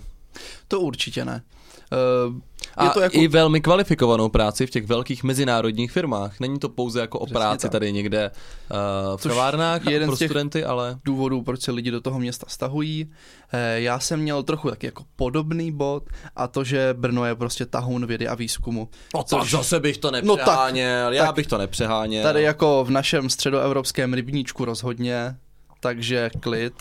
To 0.68 0.82
určitě 0.82 1.26
ne. 1.26 1.44
Uh, 2.28 2.40
a 2.78 2.90
to 2.90 3.00
jako... 3.00 3.18
i 3.18 3.28
velmi 3.28 3.62
kvalifikovanou 3.62 4.30
práci 4.30 4.68
v 4.68 4.70
těch 4.70 4.86
velkých 4.86 5.24
mezinárodních 5.24 5.92
firmách. 5.92 6.40
Není 6.40 6.60
to 6.60 6.70
pouze 6.70 7.02
jako 7.02 7.20
o 7.20 7.28
práci 7.28 7.62
tak. 7.62 7.72
tady 7.72 7.92
někde 7.92 8.32
uh, 9.12 9.18
v 9.18 9.28
kavárnách 9.28 9.82
pro 10.06 10.16
studenty, 10.16 10.64
ale... 10.64 11.00
důvodů, 11.06 11.42
proč 11.42 11.62
se 11.62 11.72
lidi 11.72 11.92
do 11.92 12.02
toho 12.02 12.20
města 12.20 12.46
stahují. 12.50 13.12
Eh, 13.54 13.82
já 13.82 14.00
jsem 14.00 14.20
měl 14.20 14.44
trochu 14.44 14.70
taky 14.70 14.86
jako 14.86 15.04
podobný 15.16 15.72
bod 15.72 16.04
a 16.36 16.48
to, 16.48 16.64
že 16.64 16.94
Brno 16.94 17.26
je 17.26 17.36
prostě 17.36 17.66
tahoun 17.66 18.06
vědy 18.06 18.28
a 18.28 18.36
výzkumu. 18.36 18.90
No 19.16 19.24
což... 19.24 19.52
zase 19.52 19.80
bych 19.80 19.98
to 19.98 20.12
nepřeháněl, 20.12 21.06
no 21.06 21.10
tak, 21.10 21.14
já 21.14 21.26
tak 21.26 21.36
bych 21.36 21.48
to 21.48 21.58
nepřeháněl. 21.58 22.24
Tady 22.24 22.42
jako 22.42 22.84
v 22.84 22.90
našem 22.90 23.30
středoevropském 23.30 24.14
rybníčku 24.14 24.66
rozhodně, 24.66 25.36
takže 25.80 26.30
klid 26.40 26.74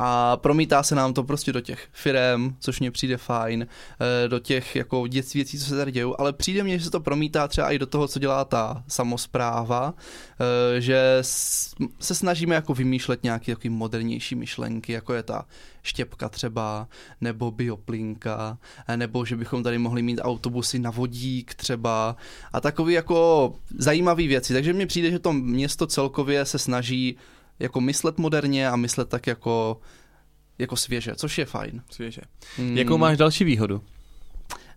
a 0.00 0.36
promítá 0.36 0.82
se 0.82 0.94
nám 0.94 1.14
to 1.14 1.24
prostě 1.24 1.52
do 1.52 1.60
těch 1.60 1.88
firem, 1.92 2.56
což 2.60 2.80
mě 2.80 2.90
přijde 2.90 3.16
fajn, 3.16 3.66
eh, 3.66 4.28
do 4.28 4.38
těch 4.38 4.76
jako 4.76 5.06
dětství 5.06 5.38
věcí, 5.38 5.58
co 5.58 5.64
se 5.64 5.76
tady 5.76 5.92
dějou, 5.92 6.14
ale 6.18 6.32
přijde 6.32 6.62
mně, 6.62 6.78
že 6.78 6.84
se 6.84 6.90
to 6.90 7.00
promítá 7.00 7.48
třeba 7.48 7.70
i 7.70 7.78
do 7.78 7.86
toho, 7.86 8.08
co 8.08 8.18
dělá 8.18 8.44
ta 8.44 8.84
samozpráva, 8.88 9.94
eh, 9.96 10.80
že 10.80 11.18
se 12.00 12.14
snažíme 12.14 12.54
jako 12.54 12.74
vymýšlet 12.74 13.22
nějaké 13.22 13.52
takový 13.52 13.70
modernější 13.70 14.34
myšlenky, 14.34 14.92
jako 14.92 15.14
je 15.14 15.22
ta 15.22 15.44
štěpka 15.82 16.28
třeba, 16.28 16.88
nebo 17.20 17.50
bioplinka, 17.50 18.58
eh, 18.88 18.96
nebo 18.96 19.24
že 19.24 19.36
bychom 19.36 19.62
tady 19.62 19.78
mohli 19.78 20.02
mít 20.02 20.20
autobusy 20.22 20.78
na 20.78 20.90
vodík 20.90 21.54
třeba 21.54 22.16
a 22.52 22.60
takové 22.60 22.92
jako 22.92 23.52
zajímavé 23.78 24.26
věci. 24.26 24.52
Takže 24.52 24.72
mně 24.72 24.86
přijde, 24.86 25.10
že 25.10 25.18
to 25.18 25.32
město 25.32 25.86
celkově 25.86 26.44
se 26.44 26.58
snaží 26.58 27.16
jako 27.58 27.80
myslet 27.80 28.18
moderně 28.18 28.68
a 28.68 28.76
myslet 28.76 29.08
tak 29.08 29.26
jako, 29.26 29.80
jako 30.58 30.76
svěže, 30.76 31.14
což 31.14 31.38
je 31.38 31.44
fajn. 31.44 31.82
Svěže. 31.90 32.20
Hmm. 32.56 32.76
Jakou 32.76 32.98
máš 32.98 33.16
další 33.16 33.44
výhodu? 33.44 33.82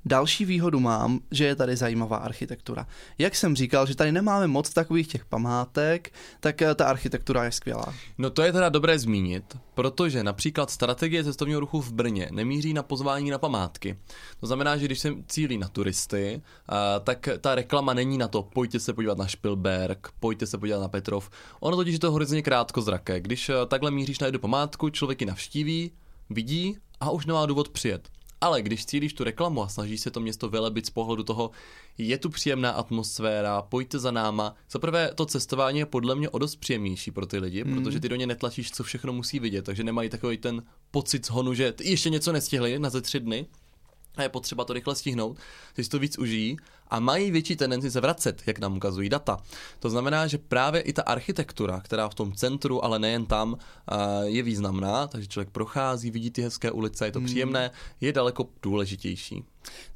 Další 0.05 0.45
výhodu 0.45 0.79
mám, 0.79 1.19
že 1.31 1.45
je 1.45 1.55
tady 1.55 1.75
zajímavá 1.75 2.17
architektura. 2.17 2.87
Jak 3.17 3.35
jsem 3.35 3.55
říkal, 3.55 3.85
že 3.85 3.95
tady 3.95 4.11
nemáme 4.11 4.47
moc 4.47 4.69
takových 4.69 5.07
těch 5.07 5.25
památek, 5.25 6.13
tak 6.39 6.61
eh, 6.61 6.75
ta 6.75 6.85
architektura 6.85 7.43
je 7.43 7.51
skvělá. 7.51 7.93
No 8.17 8.29
to 8.29 8.41
je 8.41 8.51
teda 8.51 8.69
dobré 8.69 8.99
zmínit, 8.99 9.57
protože 9.73 10.23
například 10.23 10.71
strategie 10.71 11.23
cestovního 11.23 11.59
ruchu 11.59 11.81
v 11.81 11.91
Brně 11.91 12.29
nemíří 12.31 12.73
na 12.73 12.83
pozvání 12.83 13.29
na 13.29 13.37
památky. 13.37 13.97
To 14.39 14.47
znamená, 14.47 14.77
že 14.77 14.85
když 14.85 14.99
se 14.99 15.13
cílí 15.27 15.57
na 15.57 15.67
turisty, 15.67 16.41
eh, 16.41 16.73
tak 17.03 17.29
ta 17.41 17.55
reklama 17.55 17.93
není 17.93 18.17
na 18.17 18.27
to, 18.27 18.43
pojďte 18.43 18.79
se 18.79 18.93
podívat 18.93 19.17
na 19.17 19.27
Špilberg, 19.27 20.09
pojďte 20.19 20.47
se 20.47 20.57
podívat 20.57 20.79
na 20.79 20.87
Petrov. 20.87 21.29
Ono 21.59 21.77
totiž 21.77 21.93
je 21.93 21.99
to 21.99 22.11
hrozně 22.11 22.41
krátkozraké. 22.41 23.19
Když 23.19 23.49
eh, 23.49 23.53
takhle 23.67 23.91
míříš 23.91 24.19
na 24.19 24.27
jednu 24.27 24.39
památku, 24.39 24.89
člověk 24.89 25.21
ji 25.21 25.27
navštíví, 25.27 25.91
vidí 26.29 26.77
a 26.99 27.11
už 27.11 27.25
nemá 27.25 27.45
důvod 27.45 27.69
přijet. 27.69 28.09
Ale 28.41 28.61
když 28.61 28.85
cílíš 28.85 29.13
tu 29.13 29.23
reklamu 29.23 29.63
a 29.63 29.67
snažíš 29.67 30.01
se 30.01 30.11
to 30.11 30.19
město 30.19 30.49
vylebit 30.49 30.85
z 30.85 30.89
pohledu 30.89 31.23
toho, 31.23 31.51
je 31.97 32.17
tu 32.17 32.29
příjemná 32.29 32.71
atmosféra, 32.71 33.61
pojďte 33.61 33.99
za 33.99 34.11
náma. 34.11 34.55
Za 34.71 34.79
prvé, 34.79 35.11
to 35.15 35.25
cestování 35.25 35.79
je 35.79 35.85
podle 35.85 36.15
mě 36.15 36.29
o 36.29 36.37
dost 36.37 36.55
příjemnější 36.55 37.11
pro 37.11 37.25
ty 37.25 37.37
lidi, 37.39 37.63
mm. 37.63 37.75
protože 37.75 37.99
ty 37.99 38.09
do 38.09 38.15
ně 38.15 38.27
netlačíš, 38.27 38.71
co 38.71 38.83
všechno 38.83 39.13
musí 39.13 39.39
vidět, 39.39 39.61
takže 39.61 39.83
nemají 39.83 40.09
takový 40.09 40.37
ten 40.37 40.63
pocit 40.91 41.25
zhonu, 41.25 41.53
že 41.53 41.73
ještě 41.81 42.09
něco 42.09 42.31
nestihli 42.31 42.79
na 42.79 42.89
ze 42.89 43.01
tři 43.01 43.19
dny 43.19 43.45
a 44.15 44.23
je 44.23 44.29
potřeba 44.29 44.65
to 44.65 44.73
rychle 44.73 44.95
stihnout, 44.95 45.37
že 45.77 45.83
si 45.83 45.89
to 45.89 45.99
víc 45.99 46.17
užijí 46.17 46.57
a 46.91 46.99
mají 46.99 47.31
větší 47.31 47.55
tendenci 47.55 47.91
se 47.91 48.01
vracet, 48.01 48.41
jak 48.45 48.59
nám 48.59 48.77
ukazují 48.77 49.09
data. 49.09 49.37
To 49.79 49.89
znamená, 49.89 50.27
že 50.27 50.37
právě 50.37 50.81
i 50.81 50.93
ta 50.93 51.01
architektura, 51.01 51.79
která 51.79 52.09
v 52.09 52.15
tom 52.15 52.33
centru, 52.33 52.85
ale 52.85 52.99
nejen 52.99 53.25
tam, 53.25 53.57
je 54.23 54.43
významná, 54.43 55.07
takže 55.07 55.27
člověk 55.27 55.49
prochází, 55.49 56.11
vidí 56.11 56.31
ty 56.31 56.41
hezké 56.41 56.71
ulice, 56.71 57.05
je 57.05 57.11
to 57.11 57.19
hmm. 57.19 57.25
příjemné, 57.25 57.71
je 58.01 58.13
daleko 58.13 58.47
důležitější. 58.61 59.43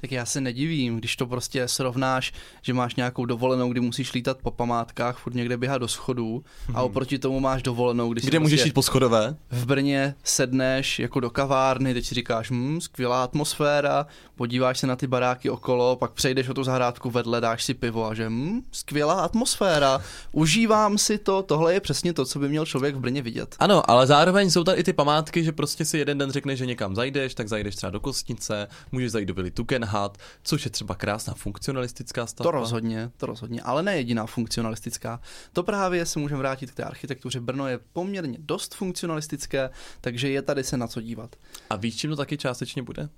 Tak 0.00 0.12
já 0.12 0.26
se 0.26 0.40
nedivím, 0.40 0.96
když 0.96 1.16
to 1.16 1.26
prostě 1.26 1.68
srovnáš, 1.68 2.32
že 2.62 2.74
máš 2.74 2.94
nějakou 2.94 3.24
dovolenou, 3.24 3.72
kdy 3.72 3.80
musíš 3.80 4.12
lítat 4.12 4.38
po 4.42 4.50
památkách, 4.50 5.18
furt 5.18 5.34
někde 5.34 5.56
běhat 5.56 5.80
do 5.80 5.88
schodů 5.88 6.44
hmm. 6.66 6.76
a 6.76 6.82
oproti 6.82 7.18
tomu 7.18 7.40
máš 7.40 7.62
dovolenou, 7.62 8.12
kdy 8.12 8.20
Kde 8.20 8.38
můžeš 8.38 8.60
prostě 8.60 8.68
jít 8.68 8.72
po 8.72 8.82
schodové? 8.82 9.36
V 9.50 9.66
Brně 9.66 10.14
sedneš 10.24 10.98
jako 10.98 11.20
do 11.20 11.30
kavárny, 11.30 11.94
teď 11.94 12.06
si 12.06 12.14
říkáš, 12.14 12.50
hm, 12.50 12.80
skvělá 12.80 13.24
atmosféra, 13.24 14.06
podíváš 14.36 14.78
se 14.78 14.86
na 14.86 14.96
ty 14.96 15.06
baráky 15.06 15.50
okolo, 15.50 15.96
pak 15.96 16.12
přejdeš 16.12 16.48
o 16.48 16.54
tu 16.54 16.64
zahrádku 16.64 16.85
vedle, 17.04 17.40
dáš 17.40 17.64
si 17.64 17.74
pivo 17.74 18.06
a 18.06 18.14
že 18.14 18.28
hm, 18.28 18.62
skvělá 18.72 19.20
atmosféra, 19.20 20.00
užívám 20.32 20.98
si 20.98 21.18
to, 21.18 21.42
tohle 21.42 21.74
je 21.74 21.80
přesně 21.80 22.12
to, 22.12 22.24
co 22.24 22.38
by 22.38 22.48
měl 22.48 22.66
člověk 22.66 22.94
v 22.94 23.00
Brně 23.00 23.22
vidět. 23.22 23.56
Ano, 23.58 23.90
ale 23.90 24.06
zároveň 24.06 24.50
jsou 24.50 24.64
tady 24.64 24.80
i 24.80 24.84
ty 24.84 24.92
památky, 24.92 25.44
že 25.44 25.52
prostě 25.52 25.84
si 25.84 25.98
jeden 25.98 26.18
den 26.18 26.30
řekneš, 26.30 26.58
že 26.58 26.66
někam 26.66 26.94
zajdeš, 26.94 27.34
tak 27.34 27.48
zajdeš 27.48 27.76
třeba 27.76 27.90
do 27.90 28.00
Kostnice, 28.00 28.68
můžeš 28.92 29.10
zajít 29.10 29.28
do 29.28 29.34
Vily 29.34 29.50
Tugendhat, 29.50 30.18
což 30.42 30.64
je 30.64 30.70
třeba 30.70 30.94
krásná 30.94 31.34
funkcionalistická 31.34 32.26
stavba. 32.26 32.50
To 32.50 32.58
rozhodně, 32.58 33.10
to 33.16 33.26
rozhodně, 33.26 33.62
ale 33.62 33.82
ne 33.82 33.96
jediná 33.96 34.26
funkcionalistická. 34.26 35.20
To 35.52 35.62
právě 35.62 36.06
se 36.06 36.18
můžeme 36.18 36.38
vrátit 36.38 36.70
k 36.70 36.74
té 36.74 36.84
architektuře. 36.84 37.40
Brno 37.40 37.68
je 37.68 37.78
poměrně 37.92 38.38
dost 38.40 38.74
funkcionalistické, 38.74 39.70
takže 40.00 40.28
je 40.28 40.42
tady 40.42 40.64
se 40.64 40.76
na 40.76 40.86
co 40.86 41.00
dívat. 41.00 41.36
A 41.70 41.76
víš, 41.76 41.96
čím 41.96 42.10
to 42.10 42.16
taky 42.16 42.38
částečně 42.38 42.82
bude? 42.82 43.08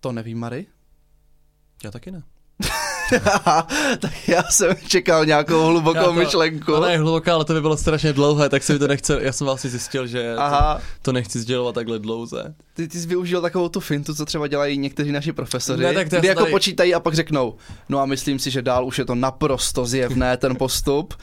To 0.00 0.12
nevím, 0.12 0.38
Mary. 0.38 0.66
Já 1.84 1.90
taky 1.90 2.10
ne. 2.10 2.22
tak 3.98 4.28
já 4.28 4.42
jsem 4.42 4.76
čekal 4.88 5.26
nějakou 5.26 5.66
hlubokou 5.66 5.96
Já 5.98 6.04
to- 6.04 6.12
myšlenku. 6.12 6.72
Je 6.88 6.98
hluboká, 6.98 7.34
ale 7.34 7.44
to 7.44 7.52
by 7.52 7.60
bylo 7.60 7.76
strašně 7.76 8.12
dlouhé, 8.12 8.48
tak 8.48 8.62
se 8.62 8.72
mi 8.72 8.78
to 8.78 8.88
nechce, 8.88 9.18
já 9.22 9.32
jsem 9.32 9.44
vlastně 9.44 9.70
zjistil, 9.70 10.06
že 10.06 10.34
Aha. 10.38 10.74
to, 10.74 10.82
to 11.02 11.12
nechci 11.12 11.40
sdělovat 11.40 11.74
takhle 11.74 11.98
dlouze. 11.98 12.54
Ty, 12.74 12.88
ty 12.88 12.98
jsi 13.00 13.06
využil 13.06 13.40
takovou 13.40 13.68
tu 13.68 13.80
fintu, 13.80 14.14
co 14.14 14.24
třeba 14.24 14.46
dělají 14.46 14.78
někteří 14.78 15.12
naši 15.12 15.32
profesoři, 15.32 15.82
Ne, 15.82 15.92
tak 15.94 16.08
kdy 16.08 16.28
jako 16.28 16.40
tady- 16.40 16.50
počítají 16.50 16.94
a 16.94 17.00
pak 17.00 17.14
řeknou, 17.14 17.54
no 17.88 17.98
a 18.00 18.06
myslím 18.06 18.38
si, 18.38 18.50
že 18.50 18.62
dál 18.62 18.86
už 18.86 18.98
je 18.98 19.04
to 19.04 19.14
naprosto 19.14 19.86
zjevné 19.86 20.36
ten 20.36 20.56
postup, 20.56 21.14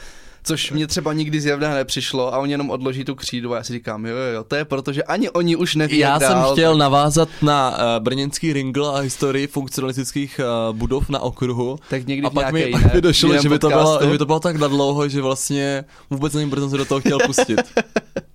což 0.43 0.71
mě 0.71 0.87
třeba 0.87 1.13
nikdy 1.13 1.41
zjevné 1.41 1.75
nepřišlo 1.75 2.33
a 2.33 2.37
oni 2.37 2.51
jenom 2.51 2.69
odloží 2.69 3.05
tu 3.05 3.15
křídu 3.15 3.53
a 3.53 3.57
já 3.57 3.63
si 3.63 3.73
říkám, 3.73 4.05
jo, 4.05 4.15
jo, 4.15 4.33
jo, 4.33 4.43
to 4.43 4.55
je 4.55 4.65
proto, 4.65 4.93
že 4.93 5.03
ani 5.03 5.29
oni 5.29 5.55
už 5.55 5.75
neví, 5.75 5.97
Já 5.97 6.09
jak 6.13 6.21
jsem 6.21 6.31
dál. 6.33 6.51
chtěl 6.53 6.77
navázat 6.77 7.29
na 7.41 7.69
uh, 7.71 8.03
brněnský 8.03 8.53
ringl 8.53 8.85
a 8.85 8.99
historii 8.99 9.47
funkcionalistických 9.47 10.39
uh, 10.69 10.75
budov 10.77 11.09
na 11.09 11.19
okruhu. 11.19 11.79
Tak 11.89 12.07
někdy 12.07 12.27
A 12.27 12.29
pak 12.29 12.51
mi, 12.53 12.59
nějaké 12.59 12.71
pak 12.71 12.81
jiné- 12.85 12.95
mi 12.95 13.01
došlo, 13.01 13.37
že 13.37 13.49
by, 13.49 13.59
to 13.59 13.67
bylo, 13.69 13.99
že 14.03 14.09
by 14.09 14.17
to 14.17 14.25
bylo 14.25 14.39
tak 14.39 14.55
nadlouho, 14.55 15.07
že 15.09 15.21
vlastně 15.21 15.85
vůbec 16.09 16.33
nevím, 16.33 16.49
proč 16.49 16.61
jsem 16.61 16.69
se 16.69 16.77
do 16.77 16.85
toho 16.85 16.99
chtěl 16.99 17.19
pustit. 17.25 17.59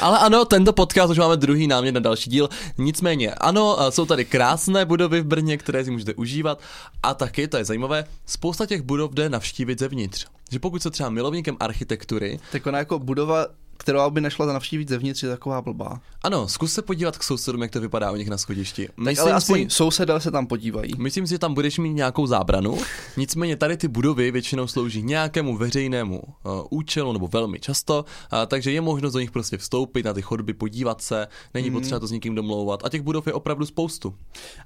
Ale 0.00 0.18
ano, 0.18 0.44
tento 0.44 0.72
podcast 0.72 1.10
už 1.10 1.18
máme 1.18 1.36
druhý 1.36 1.66
námět 1.66 1.94
na 1.94 2.00
další 2.00 2.30
díl. 2.30 2.48
Nicméně, 2.78 3.34
ano, 3.34 3.76
jsou 3.90 4.06
tady 4.06 4.24
krásné 4.24 4.84
budovy 4.84 5.20
v 5.20 5.26
Brně, 5.26 5.56
které 5.58 5.84
si 5.84 5.90
můžete 5.90 6.14
užívat. 6.14 6.60
A 7.02 7.14
taky, 7.14 7.48
to 7.48 7.56
je 7.56 7.64
zajímavé, 7.64 8.04
spousta 8.26 8.66
těch 8.66 8.82
budov 8.82 9.14
jde 9.14 9.28
navštívit 9.28 9.78
zevnitř. 9.78 10.26
Že 10.50 10.58
pokud 10.58 10.80
jste 10.80 10.90
třeba 10.90 11.10
milovníkem 11.10 11.56
architektury, 11.60 12.40
Tak 12.52 12.66
ona 12.66 12.78
jako 12.78 12.98
budova, 12.98 13.46
kterou 13.82 14.10
by 14.10 14.20
nešla 14.20 14.46
navštívit 14.52 14.88
zevnitř, 14.88 15.22
je 15.22 15.28
taková 15.28 15.62
blbá. 15.62 16.00
ano, 16.22 16.48
zkus 16.48 16.72
se 16.72 16.82
podívat 16.82 17.18
k 17.18 17.22
sousedům, 17.22 17.62
jak 17.62 17.70
to 17.70 17.80
vypadá 17.80 18.10
u 18.12 18.16
nich 18.16 18.28
na 18.28 18.38
schodišti. 18.38 18.86
Tak 18.86 18.96
Myslím 18.96 19.22
ale 19.22 19.32
aspoň 19.32 19.58
si, 19.64 19.70
sousedé 19.70 20.20
se 20.20 20.30
tam 20.30 20.46
podívají. 20.46 20.92
Myslím 20.98 21.26
si, 21.26 21.30
že 21.34 21.38
tam 21.38 21.54
budeš 21.54 21.78
mít 21.78 21.92
nějakou 21.94 22.26
zábranu, 22.26 22.78
nicméně 23.16 23.56
tady 23.56 23.76
ty 23.76 23.88
budovy 23.88 24.30
většinou 24.30 24.66
slouží 24.66 25.02
nějakému 25.02 25.56
veřejnému 25.56 26.20
uh, 26.20 26.52
účelu 26.70 27.12
nebo 27.12 27.28
velmi 27.28 27.60
často, 27.60 28.04
uh, 28.32 28.38
takže 28.46 28.72
je 28.72 28.80
možnost 28.80 29.12
do 29.12 29.20
nich 29.20 29.30
prostě 29.30 29.58
vstoupit 29.58 30.02
na 30.06 30.12
ty 30.12 30.22
chodby, 30.22 30.54
podívat 30.54 31.02
se, 31.02 31.26
není 31.54 31.70
Mhm. 31.70 31.78
potřeba 31.78 32.00
to 32.00 32.06
s 32.06 32.10
někým 32.10 32.34
domlouvat 32.34 32.84
a 32.84 32.88
těch 32.88 33.02
budov 33.02 33.26
je 33.26 33.32
opravdu 33.32 33.66
spoustu. 33.66 34.14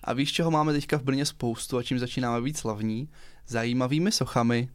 A 0.05 0.13
víš, 0.13 0.33
čeho 0.33 0.51
máme 0.51 0.73
teďka 0.73 0.99
v 0.99 1.03
Brně 1.03 1.27
spoustu 1.27 1.79
a 1.79 1.83
čím 1.83 1.99
začínáme 1.99 2.43
být 2.43 2.57
slavní? 2.57 3.09
Zajímavými 3.49 4.13
sochami. 4.13 4.69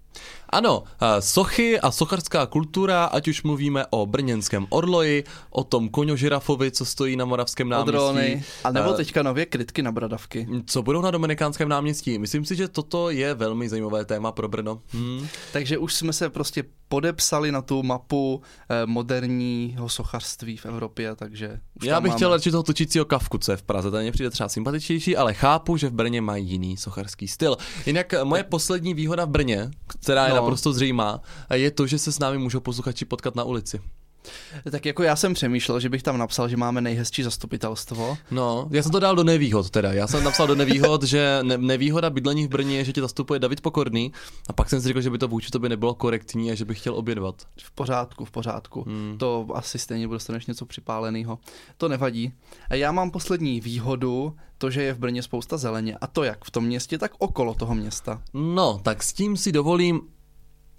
Ano, 0.50 0.84
sochy 1.20 1.80
a 1.80 1.92
sochařská 1.92 2.46
kultura, 2.46 3.06
ať 3.06 3.28
už 3.28 3.44
mluvíme 3.44 3.86
o 3.90 4.06
brněnském 4.06 4.68
orloji, 4.70 5.24
o 5.50 5.64
tom 5.64 5.90
koňožirafovi, 5.90 6.72
co 6.72 6.86
stojí 6.86 7.16
na 7.16 7.26
Moravském 7.26 7.70
náměstí. 7.70 7.98
Odrony. 7.98 8.44
A 8.64 8.72
nebo 8.72 8.94
teďka 8.94 9.24
nově 9.24 9.46
krytky 9.46 9.82
na 9.82 9.92
bradavky. 9.92 10.48
Co 10.66 10.82
budou 10.84 11.02
na 11.02 11.12
Dominikánském 11.12 11.70
náměstí? 11.70 12.20
Myslím 12.20 12.46
si, 12.46 12.56
že 12.56 12.68
toto 12.68 13.10
je 13.10 13.34
velmi 13.34 13.70
zajímavé 13.70 14.06
téma 14.06 14.32
pro 14.32 14.48
Brno. 14.48 14.82
Hmm. 14.90 15.28
Takže 15.54 15.78
už 15.78 15.94
jsme 15.94 16.14
se 16.14 16.30
prostě 16.30 16.64
podepsali 16.92 17.52
na 17.52 17.62
tu 17.62 17.84
mapu 17.84 18.42
eh, 18.70 18.86
moderního 18.86 19.90
sochařství 19.90 20.58
v 20.58 20.66
Evropě, 20.66 21.16
takže 21.16 21.60
už 21.82 21.88
Já 21.88 22.02
bych 22.02 22.10
máme. 22.10 22.18
chtěl 22.18 22.30
radši 22.32 22.52
toho 22.52 22.64
točícího 22.64 23.06
kavku, 23.06 23.38
co 23.38 23.52
je 23.52 23.58
v 23.58 23.64
Praze, 23.64 23.92
ten 23.92 24.02
mě 24.02 24.12
přijde 24.12 24.30
třeba 24.30 24.50
sympatičtější, 24.50 25.18
ale 25.18 25.34
chápu, 25.34 25.78
že 25.78 25.90
v 25.90 25.94
Brně 25.94 26.22
mají 26.22 26.48
jiný 26.50 26.78
sochařský 26.78 27.28
styl. 27.28 27.58
Jinak 27.86 28.14
eh, 28.14 28.24
moje 28.24 28.44
poslední 28.44 28.94
výhoda 28.94 29.26
v 29.26 29.30
Brně, 29.30 29.72
která 29.88 30.24
je 30.24 30.30
No. 30.30 30.36
naprosto 30.36 30.74
zřejmá, 30.74 31.22
je 31.54 31.72
to, 31.72 31.88
že 31.88 31.98
se 32.00 32.12
s 32.12 32.20
námi 32.20 32.38
můžou 32.38 32.60
posluchači 32.60 33.06
potkat 33.06 33.36
na 33.36 33.44
ulici. 33.44 33.80
Tak 34.72 34.86
jako 34.86 35.04
já 35.04 35.16
jsem 35.16 35.34
přemýšlel, 35.34 35.80
že 35.80 35.90
bych 35.90 36.04
tam 36.04 36.18
napsal, 36.18 36.50
že 36.50 36.58
máme 36.58 36.82
nejhezčí 36.82 37.24
zastupitelstvo. 37.24 38.18
No, 38.32 38.68
já 38.72 38.84
jsem 38.84 38.92
to 38.92 39.00
dal 39.00 39.16
do 39.16 39.24
nevýhod 39.24 39.70
teda. 39.70 39.94
Já 39.94 40.08
jsem 40.08 40.24
napsal 40.24 40.48
do 40.48 40.56
nevýhod, 40.56 41.04
že 41.04 41.40
ne- 41.44 41.58
nevýhoda 41.58 42.10
bydlení 42.10 42.46
v 42.46 42.50
Brně 42.50 42.78
je, 42.78 42.86
že 42.86 42.94
tě 42.94 43.02
zastupuje 43.02 43.40
David 43.40 43.62
Pokorný 43.62 44.12
a 44.50 44.54
pak 44.54 44.70
jsem 44.70 44.82
si 44.82 44.88
řekl, 44.88 45.02
že 45.02 45.10
by 45.10 45.18
to 45.18 45.28
vůči 45.28 45.52
tobě 45.52 45.70
nebylo 45.70 45.94
korektní 45.94 46.52
a 46.52 46.56
že 46.56 46.66
bych 46.66 46.80
chtěl 46.80 46.96
obědvat. 46.96 47.36
V 47.64 47.72
pořádku, 47.72 48.26
v 48.26 48.32
pořádku. 48.32 48.84
Hmm. 48.88 49.16
To 49.18 49.48
asi 49.54 49.80
stejně 49.80 50.08
dostaneš 50.08 50.46
něco 50.46 50.66
připáleného. 50.66 51.40
To 51.78 51.90
nevadí. 51.90 52.34
A 52.70 52.76
já 52.76 52.92
mám 52.92 53.12
poslední 53.12 53.62
výhodu, 53.62 54.36
to, 54.58 54.70
že 54.70 54.84
je 54.84 54.94
v 54.94 55.00
Brně 55.00 55.24
spousta 55.24 55.58
zeleně. 55.58 55.98
A 56.02 56.08
to 56.08 56.24
jak 56.24 56.46
v 56.46 56.52
tom 56.52 56.66
městě, 56.66 56.98
tak 56.98 57.12
okolo 57.18 57.54
toho 57.54 57.76
města. 57.76 58.22
No, 58.34 58.80
tak 58.84 59.04
s 59.04 59.14
tím 59.14 59.38
si 59.38 59.52
dovolím 59.52 60.02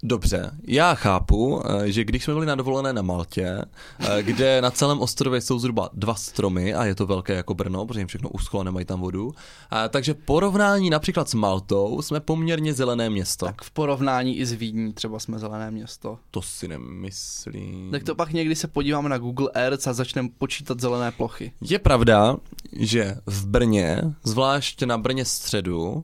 Dobře, 0.05 0.51
já 0.67 0.95
chápu, 0.95 1.61
eh, 1.65 1.91
že 1.91 2.03
když 2.03 2.23
jsme 2.23 2.33
byli 2.33 2.45
na 2.45 2.55
dovolené 2.55 2.93
na 2.93 3.01
Maltě, 3.01 3.61
eh, 3.99 4.23
kde 4.23 4.61
na 4.61 4.71
celém 4.71 4.99
ostrově 4.99 5.41
jsou 5.41 5.59
zhruba 5.59 5.89
dva 5.93 6.15
stromy 6.15 6.73
a 6.73 6.85
je 6.85 6.95
to 6.95 7.05
velké 7.05 7.33
jako 7.33 7.53
Brno, 7.53 7.85
protože 7.85 7.99
jim 7.99 8.07
všechno 8.07 8.29
uschlo 8.29 8.59
a 8.59 8.63
nemají 8.63 8.85
tam 8.85 9.01
vodu, 9.01 9.33
a 9.69 9.89
takže 9.89 10.13
porovnání 10.13 10.89
například 10.89 11.29
s 11.29 11.33
Maltou 11.33 12.01
jsme 12.01 12.19
poměrně 12.19 12.73
zelené 12.73 13.09
město. 13.09 13.45
Tak. 13.45 13.61
V 13.61 13.71
porovnání 13.71 14.37
i 14.37 14.45
s 14.45 14.51
Vídní 14.51 14.93
třeba 14.93 15.19
jsme 15.19 15.39
zelené 15.39 15.71
město. 15.71 16.17
To 16.31 16.41
si 16.41 16.67
nemyslím. 16.67 17.91
Tak 17.91 18.03
to 18.03 18.15
pak 18.15 18.33
někdy 18.33 18.55
se 18.55 18.67
podíváme 18.67 19.09
na 19.09 19.17
Google 19.17 19.49
Earth 19.53 19.87
a 19.87 19.93
začneme 19.93 20.29
počítat 20.37 20.79
zelené 20.79 21.11
plochy. 21.11 21.51
Je 21.61 21.79
pravda, 21.79 22.37
že 22.79 23.15
v 23.25 23.45
Brně, 23.45 24.01
zvlášť 24.23 24.83
na 24.83 24.97
Brně 24.97 25.25
středu, 25.25 26.03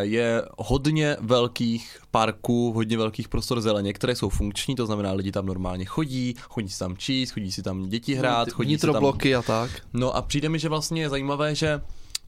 je 0.00 0.42
hodně 0.58 1.16
velkých 1.20 1.98
parků, 2.10 2.72
hodně 2.72 2.98
velkých 2.98 3.28
prostor 3.28 3.60
zeleně, 3.60 3.92
které 3.92 4.14
jsou 4.14 4.28
funkční, 4.28 4.74
to 4.74 4.86
znamená, 4.86 5.12
lidi 5.12 5.32
tam 5.32 5.46
normálně 5.46 5.84
chodí, 5.84 6.34
chodí 6.40 6.68
si 6.68 6.78
tam 6.78 6.96
číst, 6.96 7.30
chodí 7.30 7.52
si 7.52 7.62
tam 7.62 7.88
děti 7.88 8.14
hrát, 8.14 8.50
chodí 8.50 8.74
si 8.74 8.80
tam... 8.80 8.90
Vnitrobloky 8.90 9.34
a 9.34 9.42
tak. 9.42 9.70
No 9.92 10.16
a 10.16 10.22
přijde 10.22 10.48
mi, 10.48 10.58
že 10.58 10.68
vlastně 10.68 11.02
je 11.02 11.08
zajímavé, 11.08 11.54
že 11.54 11.80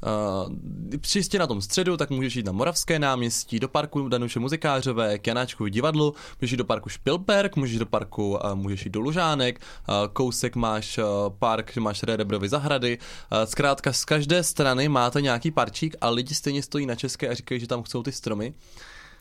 Uh, 0.05 0.53
čistě 1.01 1.39
na 1.39 1.47
tom 1.47 1.61
středu, 1.61 1.97
tak 1.97 2.11
můžeš 2.11 2.37
jít 2.37 2.47
na 2.47 2.53
Moravské 2.53 2.99
náměstí, 2.99 3.61
do 3.61 3.69
parku 3.69 4.09
Danuše 4.09 4.41
Muzikářové, 4.41 5.19
k 5.19 5.27
Janáčku 5.27 5.67
divadlu, 5.67 6.15
můžeš 6.41 6.51
jít 6.51 6.57
do 6.57 6.65
parku 6.65 6.89
Špilberg, 6.89 7.57
můžeš 7.57 7.79
do 7.79 7.87
parku, 7.87 8.31
uh, 8.31 8.55
můžeš 8.55 8.85
jít 8.85 8.93
do 8.93 9.01
Lužánek, 9.01 9.61
uh, 9.89 9.95
kousek 10.13 10.57
máš 10.57 11.01
park, 11.39 11.73
že 11.73 11.81
máš 11.81 12.03
Redebrovy 12.03 12.49
zahrady, 12.49 12.99
zkrátka 13.45 13.93
z 13.93 14.05
každé 14.05 14.43
strany 14.43 14.89
máte 14.89 15.23
nějaký 15.23 15.51
parčík 15.51 15.97
a 16.01 16.11
lidi 16.11 16.35
stejně 16.35 16.63
stojí 16.63 16.87
na 16.87 16.95
české 16.95 17.29
a 17.29 17.35
říkají, 17.35 17.61
že 17.61 17.67
tam 17.67 17.83
chcou 17.83 18.03
ty 18.03 18.13
stromy. 18.13 18.55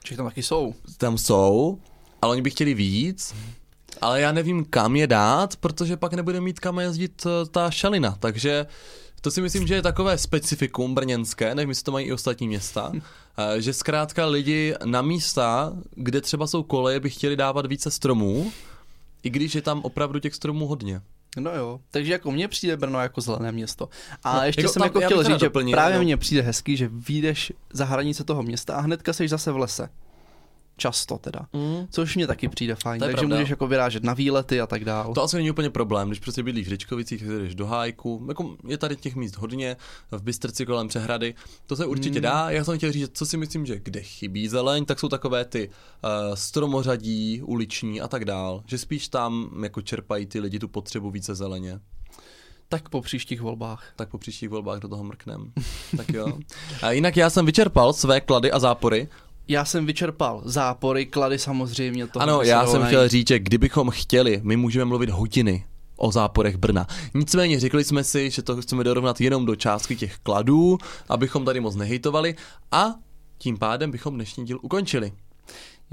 Či 0.04 0.16
tam 0.16 0.26
taky 0.26 0.44
jsou. 0.44 0.74
Tam 0.98 1.18
jsou, 1.18 1.80
ale 2.22 2.32
oni 2.32 2.42
by 2.42 2.50
chtěli 2.50 2.74
víc, 2.74 3.36
ale 4.02 4.22
já 4.22 4.32
nevím, 4.32 4.66
kam 4.66 4.96
je 4.96 5.08
dát, 5.08 5.56
protože 5.56 5.98
pak 5.98 6.14
nebude 6.14 6.42
mít 6.42 6.60
kam 6.60 6.80
jezdit 6.80 7.26
eh, 7.26 7.46
ta 7.50 7.72
šalina, 7.72 8.18
takže 8.20 8.66
to 9.24 9.32
si 9.32 9.42
myslím, 9.42 9.68
že 9.68 9.76
je 9.76 9.82
takové 9.82 10.18
specifikum 10.18 10.96
brněnské, 10.96 11.56
nevím, 11.56 11.70
jestli 11.70 11.84
to 11.84 11.92
mají 11.92 12.08
i 12.08 12.14
ostatní 12.14 12.48
města, 12.48 12.92
eh, 13.58 13.62
že 13.62 13.74
zkrátka 13.74 14.26
lidi 14.26 14.76
na 14.86 15.02
místa, 15.02 15.74
kde 15.96 16.22
třeba 16.22 16.48
jsou 16.48 16.64
koleje, 16.64 17.00
by 17.00 17.10
chtěli 17.10 17.36
dávat 17.36 17.66
více 17.66 17.92
stromů, 17.92 18.52
i 19.24 19.30
když 19.30 19.56
je 19.56 19.62
tam 19.62 19.80
opravdu 19.82 20.20
těch 20.20 20.36
stromů 20.36 20.68
hodně. 20.68 21.02
No 21.40 21.52
jo, 21.56 21.80
takže 21.92 22.12
jako 22.12 22.32
mně 22.32 22.48
přijde 22.48 22.78
Brno 22.78 23.00
jako 23.00 23.22
zelené 23.22 23.52
město. 23.52 23.90
A 24.24 24.38
No, 24.38 24.44
ještě 24.44 24.62
jako 24.62 24.74
jsem 24.74 24.80
tam- 24.80 24.88
jako 24.88 25.02
chtěl 25.02 25.24
říct, 25.24 25.40
že 25.40 25.46
doplnil, 25.46 25.76
právě 25.78 25.98
no. 25.98 26.04
mně 26.04 26.18
přijde 26.18 26.42
hezký, 26.42 26.78
že 26.78 26.90
vyjdeš 26.94 27.54
za 27.74 27.86
hranice 27.86 28.24
toho 28.24 28.44
města 28.44 28.76
a 28.76 28.82
hnedka 28.82 29.14
seš 29.14 29.30
zase 29.30 29.52
v 29.52 29.58
lese. 29.58 29.90
Často 30.78 31.18
teda. 31.18 31.40
Mm. 31.54 31.88
Což 31.90 32.16
mě 32.16 32.28
taky 32.28 32.50
přijde 32.50 32.76
fajn, 32.76 33.00
takže 33.00 33.16
pravda. 33.18 33.36
můžeš 33.36 33.50
jako 33.50 33.68
vyrážet 33.68 34.04
na 34.04 34.14
výlety 34.14 34.62
a 34.62 34.68
tak 34.68 34.86
dál. 34.86 35.14
To 35.14 35.24
asi 35.24 35.36
není 35.36 35.52
úplně 35.52 35.70
problém, 35.70 36.08
když 36.08 36.20
prostě 36.20 36.44
bydlíš 36.44 36.68
v 36.68 36.70
Řečkovicích, 36.70 37.22
tak 37.22 37.30
jdeš 37.32 37.56
do 37.56 37.66
Hájku, 37.66 38.26
jako 38.28 38.56
je 38.68 38.78
tady 38.78 38.96
těch 38.96 39.16
míst 39.16 39.38
hodně, 39.38 39.78
v 40.12 40.22
Bystrci 40.24 40.66
kolem 40.66 40.88
přehrady, 40.88 41.36
to 41.68 41.76
se 41.76 41.86
určitě 41.86 42.20
Hmm. 42.20 42.22
dá. 42.22 42.50
Já 42.50 42.64
jsem 42.64 42.78
chtěl 42.78 42.92
říct, 42.92 43.12
co 43.18 43.26
si 43.26 43.38
myslím, 43.38 43.66
že 43.66 43.80
kde 43.80 44.02
chybí 44.02 44.48
zeleň, 44.48 44.86
tak 44.86 45.00
jsou 45.00 45.08
takové 45.10 45.46
ty 45.46 45.70
uh, 45.70 46.36
stromořadí, 46.36 47.42
uliční 47.42 48.02
a 48.02 48.08
tak 48.08 48.26
dál, 48.26 48.64
že 48.68 48.78
spíš 48.78 49.08
tam 49.08 49.50
jako 49.64 49.82
čerpají 49.82 50.26
ty 50.26 50.40
lidi 50.40 50.60
tu 50.60 50.68
potřebu 50.68 51.12
více 51.12 51.36
zeleně. 51.36 51.80
Tak 52.70 52.90
po 52.90 53.02
příštích 53.02 53.42
volbách. 53.42 53.94
Tak 53.96 54.10
po 54.10 54.18
příštích 54.18 54.50
volbách 54.50 54.80
do 54.80 54.88
toho 54.88 55.04
mrknem. 55.04 55.52
tak 55.98 56.10
jo. 56.10 56.28
A 56.82 56.92
jinak 56.92 57.18
já 57.18 57.30
jsem 57.30 57.46
vyčerpal 57.46 57.94
své 57.94 58.22
klady 58.22 58.52
a 58.52 58.60
zápory. 58.60 59.08
Já 59.48 59.66
jsem 59.66 59.86
vyčerpal 59.86 60.42
zápory, 60.46 61.06
klady 61.06 61.40
samozřejmě. 61.40 62.08
Toho 62.08 62.24
ano, 62.24 62.42
já 62.42 62.68
jsem 62.68 62.86
chtěl 62.86 63.08
říct, 63.08 63.28
že 63.28 63.40
kdybychom 63.40 63.90
chtěli, 63.90 64.40
my 64.44 64.58
můžeme 64.58 64.86
mluvit 64.86 65.10
hodiny 65.10 65.66
o 65.98 66.12
záporech 66.12 66.58
Brna. 66.58 66.88
Nicméně 67.14 67.60
řekli 67.60 67.84
jsme 67.84 68.04
si, 68.04 68.30
že 68.30 68.42
to 68.42 68.62
chceme 68.62 68.84
dorovnat 68.84 69.22
jenom 69.22 69.46
do 69.46 69.56
částky 69.56 69.96
těch 69.96 70.18
kladů, 70.18 70.78
abychom 71.10 71.46
tady 71.46 71.60
moc 71.60 71.76
nehejtovali 71.76 72.36
a 72.72 72.86
tím 73.38 73.58
pádem 73.58 73.92
bychom 73.92 74.16
dnešní 74.16 74.46
díl 74.46 74.60
ukončili. 74.62 75.12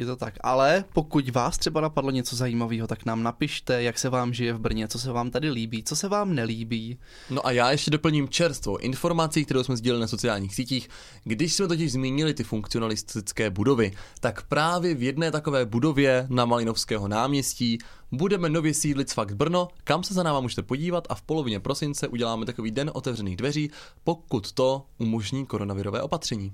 Je 0.00 0.06
to 0.06 0.16
tak, 0.16 0.34
ale 0.40 0.84
pokud 0.92 1.30
vás 1.30 1.58
třeba 1.58 1.80
napadlo 1.80 2.10
něco 2.10 2.36
zajímavého, 2.36 2.86
tak 2.86 3.04
nám 3.04 3.22
napište, 3.22 3.82
jak 3.82 3.98
se 3.98 4.08
vám 4.08 4.34
žije 4.34 4.52
v 4.52 4.58
Brně, 4.58 4.88
co 4.88 4.98
se 4.98 5.12
vám 5.12 5.30
tady 5.30 5.50
líbí, 5.50 5.82
co 5.82 5.96
se 5.96 6.08
vám 6.08 6.34
nelíbí. 6.34 6.98
No 7.30 7.46
a 7.46 7.50
já 7.50 7.70
ještě 7.70 7.90
doplním 7.90 8.28
čerstvou 8.28 8.76
informací, 8.76 9.44
kterou 9.44 9.64
jsme 9.64 9.76
sdíleli 9.76 10.00
na 10.00 10.06
sociálních 10.06 10.54
sítích. 10.54 10.88
Když 11.24 11.54
jsme 11.54 11.68
totiž 11.68 11.92
zmínili 11.92 12.34
ty 12.34 12.44
funkcionalistické 12.44 13.50
budovy, 13.50 13.92
tak 14.20 14.42
právě 14.42 14.94
v 14.94 15.02
jedné 15.02 15.30
takové 15.30 15.66
budově 15.66 16.26
na 16.30 16.44
Malinovského 16.44 17.08
náměstí 17.08 17.78
budeme 18.12 18.48
nově 18.48 18.74
sídlit 18.74 19.12
Fakt 19.12 19.32
Brno, 19.32 19.68
kam 19.84 20.02
se 20.02 20.14
za 20.14 20.22
náma 20.22 20.40
můžete 20.40 20.62
podívat 20.62 21.06
a 21.08 21.14
v 21.14 21.22
polovině 21.22 21.60
prosince 21.60 22.08
uděláme 22.08 22.46
takový 22.46 22.70
den 22.70 22.90
otevřených 22.94 23.36
dveří, 23.36 23.70
pokud 24.04 24.52
to 24.52 24.86
umožní 24.98 25.46
koronavirové 25.46 26.02
opatření. 26.02 26.52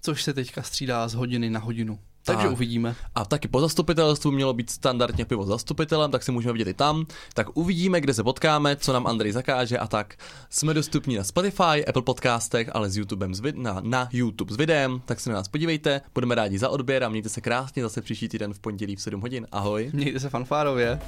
což 0.00 0.22
se 0.22 0.34
teďka 0.34 0.62
střídá 0.62 1.08
z 1.08 1.14
hodiny 1.14 1.50
na 1.50 1.60
hodinu. 1.60 1.98
Takže 2.26 2.42
Tak. 2.42 2.52
uvidíme. 2.52 2.94
A 3.14 3.24
taky 3.24 3.48
po 3.48 3.60
zastupitelstvu 3.60 4.30
mělo 4.30 4.52
být 4.52 4.70
standardně 4.70 5.24
pivo 5.24 5.46
zastupitelem, 5.46 6.10
tak 6.10 6.22
se 6.22 6.32
můžeme 6.32 6.52
vidět 6.52 6.68
i 6.68 6.74
tam. 6.74 7.06
Tak 7.34 7.46
uvidíme, 7.54 8.00
kde 8.00 8.14
se 8.14 8.22
potkáme, 8.24 8.76
co 8.76 8.92
nám 8.92 9.06
Andrej 9.06 9.32
zakáže 9.32 9.78
a 9.78 9.86
tak. 9.86 10.14
Jsme 10.50 10.74
dostupní 10.74 11.16
na 11.16 11.24
Spotify, 11.24 11.86
Apple 11.88 12.02
podcastech, 12.02 12.70
ale 12.72 12.90
s 12.90 12.96
YouTubem 12.96 13.34
s 13.34 13.40
vid- 13.40 13.62
na, 13.62 13.80
na 13.84 14.08
YouTube 14.12 14.54
s 14.54 14.56
videem, 14.56 15.02
tak 15.04 15.20
se 15.20 15.30
na 15.30 15.36
nás 15.36 15.48
podívejte. 15.48 16.00
Budeme 16.14 16.34
rádi 16.34 16.58
za 16.58 16.68
odběr 16.68 17.04
a 17.04 17.08
mějte 17.08 17.28
se 17.28 17.40
krásně 17.40 17.82
zase 17.82 18.02
příští 18.02 18.28
týden 18.28 18.54
v 18.54 18.58
pondělí 18.58 18.96
v 18.96 19.00
7 19.02 19.20
hodin. 19.20 19.46
Ahoj. 19.52 19.90
Mějte 19.92 20.20
se 20.20 20.28
fanfárově. 20.28 20.98